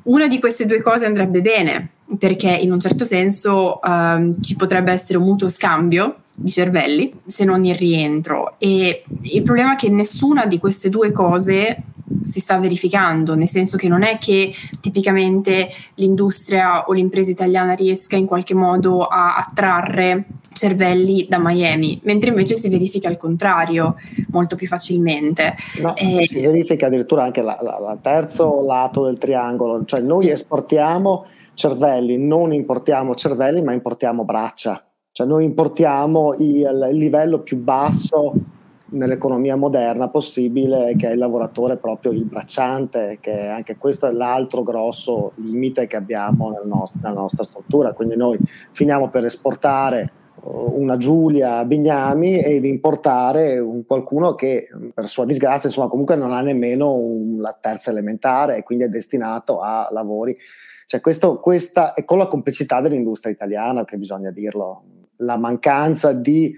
Una 0.05 0.29
di 0.29 0.39
queste 0.39 0.67
due 0.67 0.81
cose 0.81 1.07
andrebbe 1.07 1.41
bene, 1.41 1.89
perché 2.19 2.51
in 2.51 2.71
un 2.71 2.79
certo 2.79 3.05
senso 3.05 3.83
ehm, 3.83 4.41
ci 4.41 4.55
potrebbe 4.55 4.93
essere 4.93 5.19
un 5.19 5.25
mutuo 5.25 5.49
scambio 5.49 6.17
di 6.37 6.51
cervelli, 6.51 7.13
se 7.27 7.45
non 7.45 7.65
il 7.65 7.75
rientro. 7.75 8.55
E 8.59 9.03
il 9.23 9.43
problema 9.43 9.73
è 9.73 9.77
che 9.77 9.89
nessuna 9.89 10.47
di 10.47 10.59
queste 10.59 10.91
due 10.91 11.11
cose 11.11 11.83
si 12.27 12.41
sta 12.41 12.59
verificando, 12.59 13.35
nel 13.35 13.49
senso 13.49 13.77
che 13.77 13.89
non 13.89 14.03
è 14.03 14.19
che 14.19 14.53
tipicamente 14.81 15.69
l'industria 15.95 16.87
o 16.87 16.93
l'impresa 16.93 17.31
italiana 17.31 17.75
riesca 17.75 18.17
in 18.17 18.27
qualche 18.27 18.55
modo 18.55 19.07
a 19.07 19.37
attrarre 19.37 20.27
cervelli 20.53 21.27
da 21.29 21.39
Miami, 21.39 22.01
mentre 22.05 22.31
invece 22.31 22.55
si 22.55 22.69
verifica 22.69 23.09
il 23.09 23.17
contrario 23.17 23.97
molto 24.31 24.57
più 24.57 24.67
facilmente. 24.67 25.55
No, 25.81 25.95
eh, 25.95 26.27
si 26.27 26.41
verifica 26.41 26.87
addirittura 26.87 27.25
anche 27.25 27.41
il 27.41 27.99
terzo 28.03 28.65
lato 28.65 29.05
del 29.05 29.19
triangolo, 29.19 29.85
cioè 29.85 30.01
noi 30.01 30.27
sì. 30.27 30.31
esportiamo 30.33 31.25
cervelli, 31.55 32.19
non 32.19 32.53
importiamo 32.53 33.15
cervelli, 33.15 33.63
ma 33.63 33.73
importiamo 33.73 34.25
braccia. 34.25 34.83
Cioè 35.13 35.27
noi 35.27 35.45
importiamo 35.45 36.35
il, 36.35 36.89
il 36.91 36.97
livello 36.99 37.41
più 37.41 37.59
basso 37.59 38.35
nell'economia 38.97 39.57
moderna 39.57 40.09
possibile, 40.09 40.95
che 40.97 41.09
è 41.09 41.13
il 41.13 41.19
lavoratore 41.19 41.77
proprio 41.77 42.13
il 42.13 42.25
bracciante, 42.25 43.19
che 43.21 43.47
anche 43.47 43.77
questo 43.77 44.07
è 44.07 44.13
l'altro 44.13 44.63
grosso 44.63 45.33
limite 45.37 45.87
che 45.87 45.97
abbiamo 45.97 46.51
nel 46.51 46.67
nostro, 46.67 47.01
nella 47.03 47.21
nostra 47.21 47.45
struttura. 47.45 47.93
Quindi 47.93 48.17
noi 48.17 48.39
finiamo 48.73 49.09
per 49.09 49.25
esportare 49.25 50.11
uh, 50.43 50.75
una 50.81 50.97
Giulia 50.97 51.65
Bignami 51.65 52.41
ed 52.41 52.65
importare 52.65 53.59
un 53.59 53.85
qualcuno 53.85 54.35
che 54.35 54.67
per 54.93 55.09
sua 55.09 55.25
disgrazia 55.25 55.69
insomma 55.69 55.89
comunque 55.89 56.17
non 56.17 56.33
ha 56.33 56.41
nemmeno 56.41 56.95
un, 56.95 57.41
la 57.41 57.57
terza 57.59 57.91
elementare 57.91 58.57
e 58.57 58.63
quindi 58.63 58.85
è 58.85 58.89
destinato 58.89 59.61
a 59.61 59.89
lavori 59.93 60.37
cioè 60.87 61.01
questo, 61.01 61.41
questa 61.41 61.95
è 61.95 62.05
con 62.05 62.19
la 62.19 62.29
complicità 62.29 62.81
dell'industria 62.81 63.33
italiana 63.33 63.85
che 63.85 63.99
bisogna 63.99 64.31
dirlo 64.31 64.83
la 65.17 65.37
mancanza 65.37 66.13
di 66.13 66.55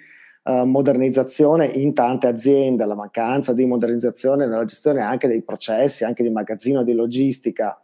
uh, 0.48 0.64
modernizzazione 0.64 1.66
in 1.66 1.92
tante 1.92 2.26
aziende, 2.26 2.86
la 2.86 2.94
mancanza 2.94 3.52
di 3.52 3.66
modernizzazione 3.66 4.46
nella 4.46 4.64
gestione 4.64 5.02
anche 5.02 5.28
dei 5.28 5.42
processi, 5.42 6.04
anche 6.04 6.22
di 6.22 6.30
magazzino 6.30 6.82
di 6.82 6.94
logistica, 6.94 7.78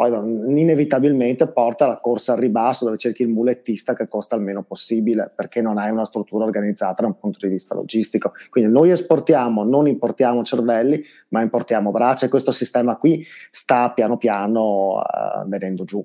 poi 0.00 0.10
inevitabilmente 0.58 1.46
porta 1.48 1.84
alla 1.84 2.00
corsa 2.00 2.32
al 2.32 2.38
ribasso 2.38 2.86
dove 2.86 2.96
cerchi 2.96 3.20
il 3.20 3.28
mulettista 3.28 3.92
che 3.92 4.08
costa 4.08 4.34
il 4.34 4.40
meno 4.40 4.62
possibile 4.62 5.30
perché 5.34 5.60
non 5.60 5.76
hai 5.76 5.90
una 5.90 6.06
struttura 6.06 6.46
organizzata 6.46 7.02
da 7.02 7.08
un 7.08 7.18
punto 7.18 7.38
di 7.42 7.52
vista 7.52 7.74
logistico. 7.74 8.32
Quindi 8.48 8.72
noi 8.72 8.90
esportiamo, 8.90 9.62
non 9.62 9.86
importiamo 9.86 10.42
cervelli, 10.42 11.02
ma 11.28 11.42
importiamo 11.42 11.90
braccia 11.90 12.24
e 12.24 12.30
questo 12.30 12.50
sistema 12.50 12.96
qui 12.96 13.22
sta 13.50 13.90
piano 13.90 14.16
piano 14.16 14.94
uh, 14.94 15.46
venendo 15.46 15.84
giù. 15.84 16.02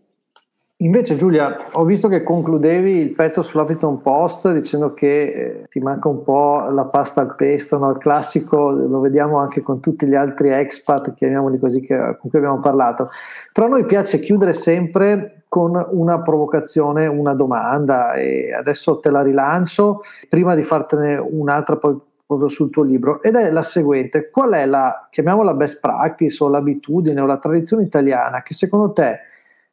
Invece 0.80 1.16
Giulia, 1.16 1.70
ho 1.72 1.86
visto 1.86 2.10
che 2.10 2.22
concludevi 2.22 2.98
il 2.98 3.16
pezzo 3.16 3.42
sull'Huffington 3.42 4.02
Post 4.02 4.52
dicendo 4.52 4.94
che 4.94 5.22
eh, 5.22 5.68
ti 5.70 5.80
manca 5.80 6.10
un 6.10 6.22
po' 6.22 6.68
la 6.70 6.84
pasta 6.88 7.22
al 7.22 7.36
pesto, 7.36 7.78
no? 7.78 7.92
il 7.92 7.98
classico, 7.98 8.72
lo 8.72 9.00
vediamo 9.00 9.38
anche 9.38 9.62
con 9.62 9.80
tutti 9.80 10.06
gli 10.06 10.16
altri 10.16 10.50
expat, 10.50 11.14
chiamiamoli 11.14 11.60
così, 11.60 11.80
che, 11.80 11.96
con 12.20 12.30
cui 12.30 12.40
abbiamo 12.40 12.60
parlato. 12.60 13.10
Però 13.54 13.68
a 13.68 13.70
noi 13.70 13.86
piace 13.86 14.20
chiudere 14.20 14.52
sempre 14.52 15.44
con 15.48 15.82
una 15.92 16.22
provocazione, 16.22 17.08
una 17.08 17.36
domanda 17.36 18.16
e 18.16 18.52
adesso 18.54 19.00
te 19.00 19.10
la 19.10 19.22
rilancio, 19.22 20.02
prima 20.28 20.56
di 20.56 20.64
fartene 20.64 21.16
un'altra 21.16 21.78
poi 21.78 21.98
proprio 22.26 22.50
sul 22.50 22.70
tuo 22.70 22.84
libro, 22.84 23.22
ed 23.22 23.36
è 23.36 23.50
la 23.50 23.64
seguente, 23.64 24.30
qual 24.30 24.52
è 24.52 24.66
la, 24.66 25.08
chiamiamola 25.10 25.54
best 25.54 25.80
practice 25.80 26.44
o 26.44 26.50
l'abitudine 26.50 27.22
o 27.22 27.26
la 27.26 27.38
tradizione 27.38 27.84
italiana 27.84 28.42
che 28.42 28.54
secondo 28.54 28.92
te 28.92 29.20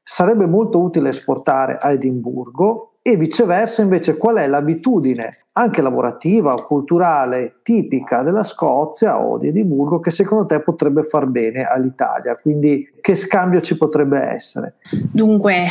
sarebbe 0.03 0.47
molto 0.47 0.81
utile 0.81 1.11
esportare 1.11 1.79
a 1.81 1.93
Edimburgo 1.93 2.93
e 3.03 3.17
viceversa 3.17 3.83
invece 3.83 4.17
qual 4.17 4.37
è 4.37 4.47
l'abitudine 4.47 5.47
anche 5.55 5.83
lavorativa 5.83 6.53
o 6.53 6.65
culturale 6.65 7.57
tipica 7.63 8.23
della 8.23 8.45
Scozia 8.45 9.19
o 9.19 9.39
di 9.39 9.49
Edimburgo 9.49 9.99
che 9.99 10.11
secondo 10.11 10.47
te 10.47 10.61
potrebbe 10.61 11.03
far 11.03 11.27
bene 11.27 11.65
all'Italia? 11.65 12.37
Quindi 12.37 12.89
che 13.01 13.17
scambio 13.17 13.61
ci 13.61 13.77
potrebbe 13.77 14.21
essere? 14.21 14.75
Dunque, 15.13 15.67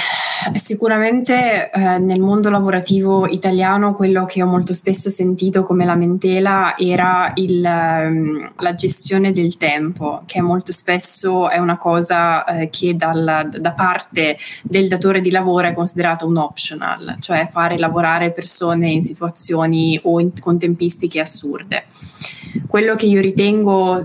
Sicuramente 0.56 1.70
eh, 1.70 1.98
nel 2.00 2.20
mondo 2.20 2.50
lavorativo 2.50 3.28
italiano 3.28 3.94
quello 3.94 4.26
che 4.26 4.42
ho 4.42 4.48
molto 4.48 4.74
spesso 4.74 5.10
sentito 5.10 5.62
come 5.62 5.86
lamentela 5.86 6.76
era 6.78 7.32
il, 7.36 7.64
um, 7.64 8.52
la 8.58 8.74
gestione 8.74 9.34
del 9.34 9.58
tempo, 9.58 10.24
che 10.26 10.42
molto 10.42 10.72
spesso 10.72 11.48
è 11.48 11.60
una 11.60 11.78
cosa 11.78 12.44
eh, 12.46 12.70
che 12.72 12.96
dal, 12.96 13.50
da 13.56 13.72
parte 13.74 14.38
del 14.64 14.88
datore 14.88 15.22
di 15.22 15.30
lavoro 15.30 15.68
è 15.68 15.74
considerata 15.74 16.26
un 16.26 16.38
optional, 16.38 17.18
cioè 17.20 17.48
fare 17.48 17.78
lavorare 17.78 18.32
persone 18.32 18.90
in 18.90 19.04
situazioni 19.04 20.00
o 20.04 20.20
in, 20.20 20.32
con 20.40 20.58
tempistiche 20.58 21.20
assurde. 21.20 21.84
Quello 22.68 22.96
che 22.96 23.06
io 23.06 23.22
ritengo 23.22 24.00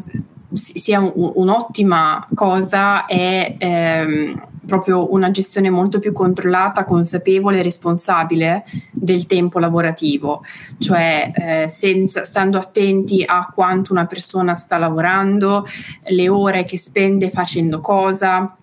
sia 0.57 1.01
un, 1.01 1.33
un'ottima 1.35 2.27
cosa 2.35 3.05
è 3.07 3.55
ehm, 3.59 4.43
proprio 4.67 5.13
una 5.13 5.31
gestione 5.31 5.71
molto 5.71 5.99
più 5.99 6.13
controllata, 6.13 6.85
consapevole 6.85 7.61
e 7.61 7.63
responsabile 7.63 8.65
del 8.93 9.27
tempo 9.27 9.59
lavorativo, 9.59 10.43
cioè 10.79 11.31
eh, 11.35 11.69
senza, 11.69 12.25
stando 12.25 12.59
attenti 12.59 13.23
a 13.25 13.49
quanto 13.55 13.93
una 13.93 14.07
persona 14.07 14.55
sta 14.55 14.77
lavorando, 14.77 15.65
le 16.09 16.29
ore 16.29 16.65
che 16.65 16.77
spende 16.77 17.31
facendo 17.31 17.81
cosa 17.81 18.57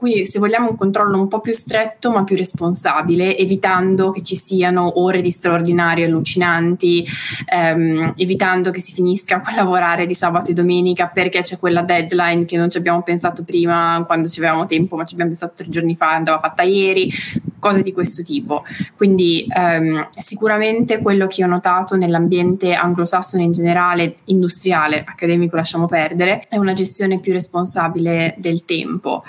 quindi 0.00 0.24
se 0.24 0.38
vogliamo 0.38 0.70
un 0.70 0.76
controllo 0.76 1.20
un 1.20 1.28
po' 1.28 1.40
più 1.40 1.52
stretto 1.52 2.10
ma 2.10 2.24
più 2.24 2.34
responsabile, 2.34 3.36
evitando 3.36 4.10
che 4.10 4.22
ci 4.22 4.34
siano 4.34 4.98
ore 4.98 5.20
di 5.20 5.30
straordinario 5.30 6.06
allucinanti, 6.06 7.06
ehm, 7.44 8.14
evitando 8.16 8.70
che 8.70 8.80
si 8.80 8.94
finisca 8.94 9.42
a 9.44 9.54
lavorare 9.54 10.06
di 10.06 10.14
sabato 10.14 10.52
e 10.52 10.54
domenica 10.54 11.08
perché 11.08 11.42
c'è 11.42 11.58
quella 11.58 11.82
deadline 11.82 12.46
che 12.46 12.56
non 12.56 12.70
ci 12.70 12.78
abbiamo 12.78 13.02
pensato 13.02 13.44
prima 13.44 14.02
quando 14.06 14.26
ci 14.26 14.38
avevamo 14.38 14.64
tempo, 14.64 14.96
ma 14.96 15.04
ci 15.04 15.12
abbiamo 15.12 15.32
pensato 15.32 15.52
tre 15.54 15.68
giorni 15.68 15.94
fa, 15.94 16.14
andava 16.14 16.38
fatta 16.38 16.62
ieri, 16.62 17.12
cose 17.58 17.82
di 17.82 17.92
questo 17.92 18.22
tipo. 18.22 18.64
Quindi 18.96 19.46
ehm, 19.54 20.08
sicuramente 20.10 21.00
quello 21.00 21.26
che 21.26 21.44
ho 21.44 21.46
notato 21.46 21.94
nell'ambiente 21.94 22.72
anglosassone 22.72 23.42
in 23.42 23.52
generale, 23.52 24.14
industriale, 24.24 25.04
accademico 25.06 25.56
lasciamo 25.56 25.86
perdere, 25.86 26.46
è 26.48 26.56
una 26.56 26.72
gestione 26.72 27.20
più 27.20 27.34
responsabile 27.34 28.34
del 28.38 28.64
tempo. 28.64 29.24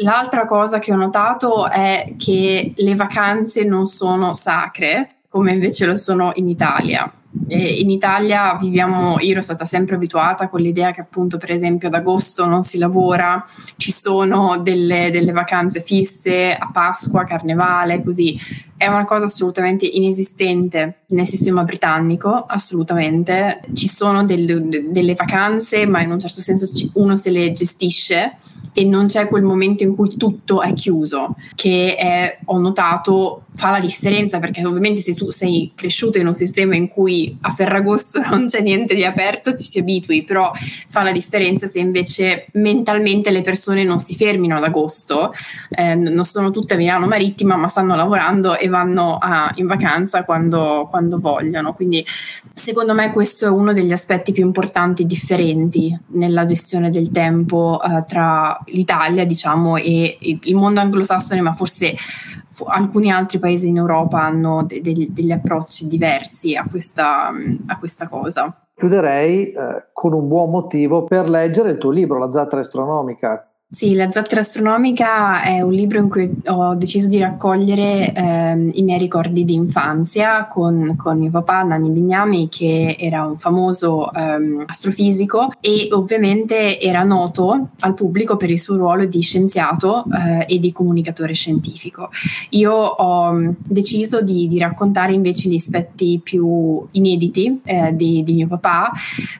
L'altra 0.00 0.44
cosa 0.44 0.78
che 0.78 0.92
ho 0.92 0.96
notato 0.96 1.70
è 1.70 2.14
che 2.18 2.72
le 2.76 2.94
vacanze 2.94 3.64
non 3.64 3.86
sono 3.86 4.34
sacre, 4.34 5.16
come 5.28 5.52
invece 5.52 5.86
lo 5.86 5.96
sono 5.96 6.32
in 6.34 6.48
Italia. 6.48 7.10
E 7.48 7.80
in 7.80 7.90
Italia 7.90 8.56
viviamo, 8.56 9.18
io 9.20 9.32
ero 9.32 9.42
stata 9.42 9.64
sempre 9.64 9.94
abituata 9.96 10.48
con 10.48 10.60
l'idea 10.60 10.90
che 10.90 11.02
appunto 11.02 11.36
per 11.38 11.50
esempio 11.50 11.88
ad 11.88 11.94
agosto 11.94 12.46
non 12.46 12.62
si 12.62 12.78
lavora, 12.78 13.42
ci 13.76 13.92
sono 13.92 14.58
delle, 14.58 15.10
delle 15.10 15.32
vacanze 15.32 15.82
fisse 15.82 16.54
a 16.54 16.70
Pasqua, 16.72 17.24
Carnevale, 17.24 18.02
così. 18.02 18.38
È 18.78 18.86
una 18.86 19.04
cosa 19.04 19.24
assolutamente 19.24 19.86
inesistente 19.86 21.00
nel 21.08 21.26
sistema 21.26 21.64
britannico, 21.64 22.44
assolutamente. 22.46 23.60
Ci 23.72 23.88
sono 23.88 24.24
delle, 24.24 24.84
delle 24.90 25.14
vacanze, 25.14 25.86
ma 25.86 26.02
in 26.02 26.10
un 26.10 26.18
certo 26.18 26.42
senso 26.42 26.68
uno 26.94 27.16
se 27.16 27.30
le 27.30 27.52
gestisce 27.52 28.36
e 28.74 28.84
non 28.84 29.06
c'è 29.06 29.26
quel 29.28 29.42
momento 29.42 29.82
in 29.82 29.94
cui 29.94 30.14
tutto 30.18 30.60
è 30.60 30.74
chiuso, 30.74 31.36
che 31.54 31.96
è, 31.96 32.38
ho 32.44 32.58
notato 32.58 33.46
fa 33.56 33.70
la 33.70 33.80
differenza 33.80 34.38
perché 34.38 34.64
ovviamente 34.64 35.00
se 35.00 35.14
tu 35.14 35.30
sei 35.30 35.72
cresciuto 35.74 36.18
in 36.18 36.26
un 36.26 36.34
sistema 36.34 36.76
in 36.76 36.88
cui 36.88 37.36
a 37.40 37.50
Ferragosto 37.50 38.20
non 38.28 38.46
c'è 38.46 38.60
niente 38.60 38.94
di 38.94 39.04
aperto 39.04 39.56
ci 39.56 39.66
si 39.66 39.78
abitui, 39.78 40.22
però 40.22 40.52
fa 40.88 41.02
la 41.02 41.10
differenza 41.10 41.66
se 41.66 41.78
invece 41.78 42.46
mentalmente 42.52 43.30
le 43.30 43.40
persone 43.40 43.82
non 43.82 43.98
si 43.98 44.14
fermino 44.14 44.58
ad 44.58 44.64
agosto, 44.64 45.32
eh, 45.70 45.94
non 45.94 46.24
sono 46.24 46.50
tutte 46.50 46.74
a 46.74 46.76
Milano 46.76 47.06
Marittima 47.06 47.56
ma 47.56 47.68
stanno 47.68 47.96
lavorando 47.96 48.58
e 48.58 48.65
vanno 48.68 49.18
a, 49.18 49.52
in 49.56 49.66
vacanza 49.66 50.24
quando, 50.24 50.86
quando 50.90 51.18
vogliono, 51.18 51.72
quindi 51.72 52.04
Secondo 52.56 52.94
me 52.94 53.12
questo 53.12 53.44
è 53.44 53.48
uno 53.48 53.74
degli 53.74 53.92
aspetti 53.92 54.32
più 54.32 54.42
importanti 54.42 55.04
differenti 55.04 55.96
nella 56.12 56.46
gestione 56.46 56.90
del 56.90 57.10
tempo 57.10 57.78
eh, 57.80 58.02
tra 58.08 58.58
l'Italia, 58.68 59.26
diciamo, 59.26 59.76
e 59.76 60.16
il 60.20 60.56
mondo 60.56 60.80
anglosassone, 60.80 61.42
ma 61.42 61.52
forse 61.52 61.94
alcuni 62.66 63.12
altri 63.12 63.38
paesi 63.38 63.68
in 63.68 63.76
Europa 63.76 64.22
hanno 64.22 64.64
de- 64.64 64.80
de- 64.80 65.08
degli 65.10 65.30
approcci 65.30 65.86
diversi 65.86 66.56
a 66.56 66.66
questa, 66.68 67.30
a 67.66 67.78
questa 67.78 68.08
cosa. 68.08 68.52
Chiuderei 68.74 69.52
eh, 69.52 69.84
con 69.92 70.14
un 70.14 70.26
buon 70.26 70.50
motivo 70.50 71.04
per 71.04 71.28
leggere 71.28 71.70
il 71.72 71.78
tuo 71.78 71.90
libro, 71.90 72.18
La 72.18 72.30
zattera 72.30 72.62
astronomica, 72.62 73.48
sì, 73.68 73.94
La 73.94 74.12
zattera 74.12 74.42
astronomica 74.42 75.42
è 75.42 75.60
un 75.60 75.72
libro 75.72 75.98
in 75.98 76.08
cui 76.08 76.32
ho 76.46 76.76
deciso 76.76 77.08
di 77.08 77.18
raccogliere 77.18 78.12
ehm, 78.12 78.70
i 78.74 78.82
miei 78.84 78.96
ricordi 78.96 79.44
di 79.44 79.54
infanzia 79.54 80.46
con, 80.46 80.94
con, 80.96 81.18
mio 81.18 81.30
papà 81.30 81.64
Nanni 81.64 81.90
Bignami 81.90 82.48
che 82.48 82.94
era 82.96 83.26
un 83.26 83.36
famoso 83.38 84.12
ehm, 84.12 84.62
astrofisico 84.68 85.50
e 85.60 85.88
ovviamente 85.90 86.80
era 86.80 87.02
noto 87.02 87.70
al 87.80 87.94
pubblico 87.94 88.36
per 88.36 88.52
il 88.52 88.60
suo 88.60 88.76
ruolo 88.76 89.04
di 89.04 89.20
scienziato 89.20 90.04
eh, 90.14 90.44
e 90.46 90.60
di 90.60 90.70
comunicatore 90.70 91.32
scientifico. 91.32 92.10
Io 92.50 92.72
ho 92.72 93.32
mm, 93.32 93.48
deciso 93.66 94.22
di, 94.22 94.46
di, 94.46 94.60
raccontare 94.60 95.12
invece 95.12 95.48
gli 95.48 95.56
aspetti 95.56 96.20
più 96.22 96.86
inediti 96.92 97.60
eh, 97.64 97.94
di, 97.96 98.22
di, 98.22 98.32
mio 98.34 98.46
papà, 98.46 98.92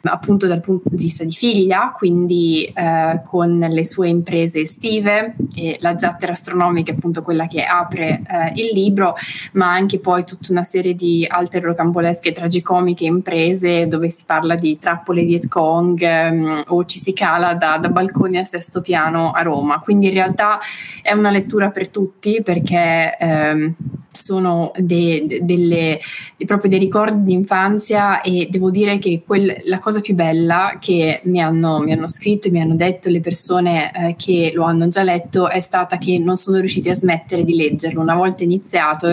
appunto 0.02 0.48
dal 0.48 0.60
punto 0.60 0.88
di 0.90 0.96
vista 0.96 1.22
di 1.22 1.32
figlia, 1.32 1.94
quindi 1.96 2.64
eh, 2.64 3.20
con 3.24 3.58
le 3.58 3.84
sue 3.84 4.14
imprese 4.16 4.60
estive, 4.60 5.34
la 5.78 5.98
zattera 5.98 6.32
astronomica 6.32 6.92
è 6.92 6.94
appunto 6.96 7.22
quella 7.22 7.46
che 7.46 7.62
apre 7.62 8.22
eh, 8.28 8.52
il 8.54 8.70
libro, 8.72 9.14
ma 9.52 9.72
anche 9.72 9.98
poi 9.98 10.24
tutta 10.24 10.48
una 10.50 10.62
serie 10.62 10.94
di 10.94 11.24
altre 11.28 11.60
rocambolesche 11.60 12.32
tragicomiche 12.32 13.04
imprese 13.04 13.86
dove 13.86 14.08
si 14.08 14.24
parla 14.26 14.54
di 14.54 14.78
trappole 14.78 15.24
Viet 15.24 15.48
Cong 15.48 16.00
ehm, 16.00 16.64
o 16.68 16.84
ci 16.84 16.98
si 16.98 17.12
cala 17.12 17.54
da, 17.54 17.78
da, 17.78 17.88
balconi 17.88 18.38
a 18.38 18.44
sesto 18.44 18.80
piano 18.80 19.32
a 19.32 19.42
Roma. 19.42 19.80
Quindi 19.80 20.06
in 20.06 20.12
realtà 20.12 20.58
è 21.02 21.12
una 21.12 21.30
lettura 21.30 21.70
per 21.70 21.88
tutti 21.88 22.42
perché 22.42 23.16
ehm, 23.18 23.74
sono 24.16 24.72
de, 24.76 25.40
delle, 25.42 26.00
proprio 26.44 26.70
dei 26.70 26.78
ricordi 26.78 27.22
di 27.22 27.32
infanzia 27.32 28.20
e 28.22 28.48
devo 28.50 28.70
dire 28.70 28.98
che 28.98 29.22
quel, 29.24 29.54
la 29.64 29.78
cosa 29.78 30.00
più 30.00 30.14
bella 30.14 30.78
che 30.80 31.20
mi 31.24 31.40
hanno, 31.40 31.78
mi 31.78 31.92
hanno 31.92 32.08
scritto 32.08 32.48
e 32.48 32.50
mi 32.50 32.60
hanno 32.60 32.74
detto 32.74 33.08
le 33.08 33.20
persone 33.20 33.92
eh, 33.92 34.05
che 34.14 34.52
lo 34.54 34.64
hanno 34.64 34.88
già 34.88 35.02
letto 35.02 35.48
è 35.48 35.60
stata 35.60 35.98
che 35.98 36.18
non 36.18 36.36
sono 36.36 36.58
riusciti 36.58 36.88
a 36.88 36.94
smettere 36.94 37.44
di 37.44 37.54
leggerlo. 37.56 38.00
Una 38.00 38.14
volta 38.14 38.44
iniziato 38.44 39.08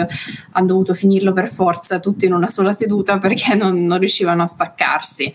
hanno 0.51 0.67
dovuto 0.67 0.93
finirlo 0.93 1.33
per 1.33 1.51
forza 1.51 1.99
tutti 1.99 2.25
in 2.25 2.33
una 2.33 2.47
sola 2.47 2.73
seduta 2.73 3.17
perché 3.17 3.55
non, 3.55 3.85
non 3.85 3.97
riuscivano 3.97 4.43
a 4.43 4.47
staccarsi 4.47 5.33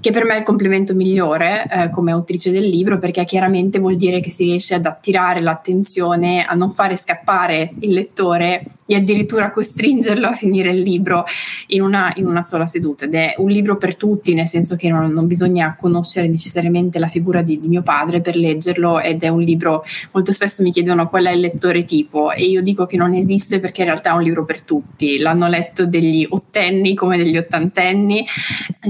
che 0.00 0.10
per 0.12 0.24
me 0.24 0.34
è 0.34 0.38
il 0.38 0.44
complimento 0.44 0.94
migliore 0.94 1.66
eh, 1.70 1.90
come 1.90 2.12
autrice 2.12 2.50
del 2.50 2.68
libro 2.68 2.98
perché 2.98 3.24
chiaramente 3.24 3.78
vuol 3.78 3.96
dire 3.96 4.20
che 4.20 4.30
si 4.30 4.44
riesce 4.44 4.74
ad 4.74 4.86
attirare 4.86 5.40
l'attenzione, 5.40 6.44
a 6.44 6.54
non 6.54 6.72
fare 6.72 6.96
scappare 6.96 7.72
il 7.80 7.92
lettore 7.92 8.64
e 8.86 8.94
addirittura 8.94 9.50
costringerlo 9.50 10.28
a 10.28 10.34
finire 10.34 10.70
il 10.70 10.80
libro 10.80 11.24
in 11.68 11.82
una, 11.82 12.12
in 12.16 12.26
una 12.26 12.42
sola 12.42 12.64
seduta. 12.64 13.04
Ed 13.04 13.14
è 13.14 13.34
un 13.38 13.50
libro 13.50 13.76
per 13.76 13.96
tutti 13.96 14.34
nel 14.34 14.46
senso 14.46 14.76
che 14.76 14.88
non, 14.88 15.10
non 15.12 15.26
bisogna 15.26 15.76
conoscere 15.78 16.28
necessariamente 16.28 16.98
la 16.98 17.08
figura 17.08 17.42
di, 17.42 17.58
di, 17.58 17.68
mio 17.68 17.82
padre 17.82 18.20
per 18.20 18.36
leggerlo 18.36 19.00
ed 19.00 19.22
è 19.22 19.28
un 19.28 19.40
libro, 19.40 19.84
molto 20.12 20.32
spesso 20.32 20.62
mi 20.62 20.70
chiedono 20.70 21.08
qual 21.08 21.26
è 21.26 21.32
il 21.32 21.40
lettore 21.40 21.84
tipo 21.84 22.32
e 22.32 22.44
io 22.44 22.62
dico 22.62 22.86
che 22.86 22.96
non 22.96 23.14
esiste 23.14 23.60
perché 23.60 23.82
in 23.82 23.88
realtà 23.88 24.10
è 24.10 24.14
un 24.14 24.22
libro 24.22 24.44
per 24.44 24.62
tutti, 24.62 25.18
l'hanno 25.18 25.48
letto 25.48 25.86
degli 25.86 26.26
ottenni 26.28 26.94
come 26.94 27.16
degli 27.16 27.36
ottantenni, 27.36 28.24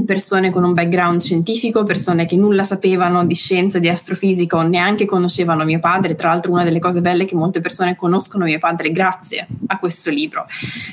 persone 0.05 0.51
con 0.51 0.65
un 0.65 0.75
background 0.75 0.97
background 0.99 1.21
scientifico, 1.21 1.85
persone 1.85 2.27
che 2.27 2.37
nulla 2.37 2.65
sapevano 2.65 3.25
di 3.25 3.35
scienza, 3.35 3.79
di 3.79 3.89
astrofisica 3.89 4.57
o 4.57 4.63
neanche 4.63 5.05
conoscevano 5.05 5.65
mio 5.65 5.79
padre. 5.79 6.17
Tra 6.17 6.31
l'altro 6.31 6.51
una 6.51 6.65
delle 6.65 6.81
cose 6.81 7.01
belle 7.01 7.23
è 7.23 7.27
che 7.27 7.37
molte 7.37 7.61
persone 7.61 7.95
conoscono 7.95 8.45
mio 8.45 8.59
padre 8.59 8.91
grazie 8.91 9.47
a 9.69 9.79
questo 9.79 10.11
libro. 10.11 10.47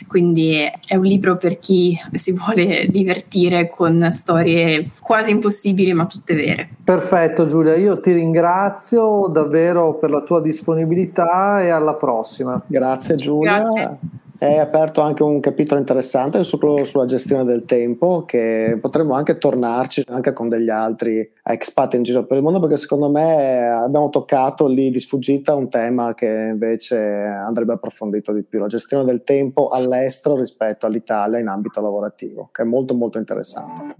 Quindi 0.07 0.71
è 0.85 0.95
un 0.95 1.05
libro 1.05 1.37
per 1.37 1.57
chi 1.57 1.99
si 2.13 2.31
vuole 2.33 2.85
divertire 2.87 3.69
con 3.69 4.09
storie 4.11 4.89
quasi 5.01 5.31
impossibili 5.31 5.93
ma 5.93 6.05
tutte 6.05 6.35
vere. 6.35 6.69
Perfetto 6.83 7.47
Giulia, 7.47 7.75
io 7.75 7.99
ti 7.99 8.11
ringrazio 8.11 9.27
davvero 9.27 9.95
per 9.95 10.11
la 10.11 10.21
tua 10.21 10.39
disponibilità 10.39 11.63
e 11.63 11.69
alla 11.69 11.95
prossima. 11.95 12.61
Grazie 12.67 13.15
Giulia. 13.15 13.59
Grazie 13.59 14.14
è 14.45 14.58
aperto 14.58 15.01
anche 15.01 15.23
un 15.23 15.39
capitolo 15.39 15.79
interessante 15.79 16.41
proprio 16.58 16.84
sulla 16.84 17.05
gestione 17.05 17.43
del 17.43 17.65
tempo 17.65 18.23
che 18.25 18.77
potremmo 18.79 19.13
anche 19.13 19.38
tornarci 19.38 20.03
anche 20.08 20.34
con 20.34 20.49
degli 20.49 20.69
altri 20.69 21.29
expat 21.43 21.95
in 21.95 22.03
giro 22.03 22.25
per 22.25 22.38
il 22.38 22.43
mondo 22.43 22.60
perché 22.60 22.77
secondo 22.77 23.10
me 23.10 23.67
abbiamo 23.67 24.10
toccato 24.10 24.67
lì 24.67 24.89
di 24.89 24.99
sfuggita 24.99 25.55
un 25.55 25.69
tema 25.69 26.13
che 26.13 26.27
invece 26.51 26.97
andrebbe 26.97 27.73
approfondito 27.73 28.31
di 28.31 28.43
più, 28.43 28.60
la 28.60 28.67
gestione 28.67 29.03
del 29.03 29.23
tempo 29.23 29.69
all'estero 29.69 30.36
rispetto 30.36 30.86
all'Italia 30.86 31.39
in 31.39 31.47
ambito 31.47 31.81
lavorativo, 31.81 32.49
che 32.51 32.62
è 32.62 32.65
molto 32.65 32.93
molto 32.93 33.17
interessante. 33.17 33.95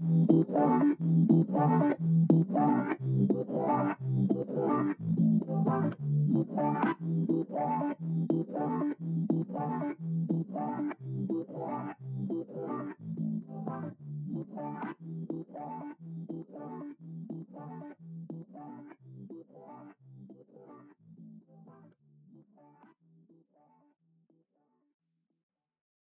Thank 9.56 9.98
you. 10.00 10.05
Thank 14.56 14.84
you. 14.84 14.95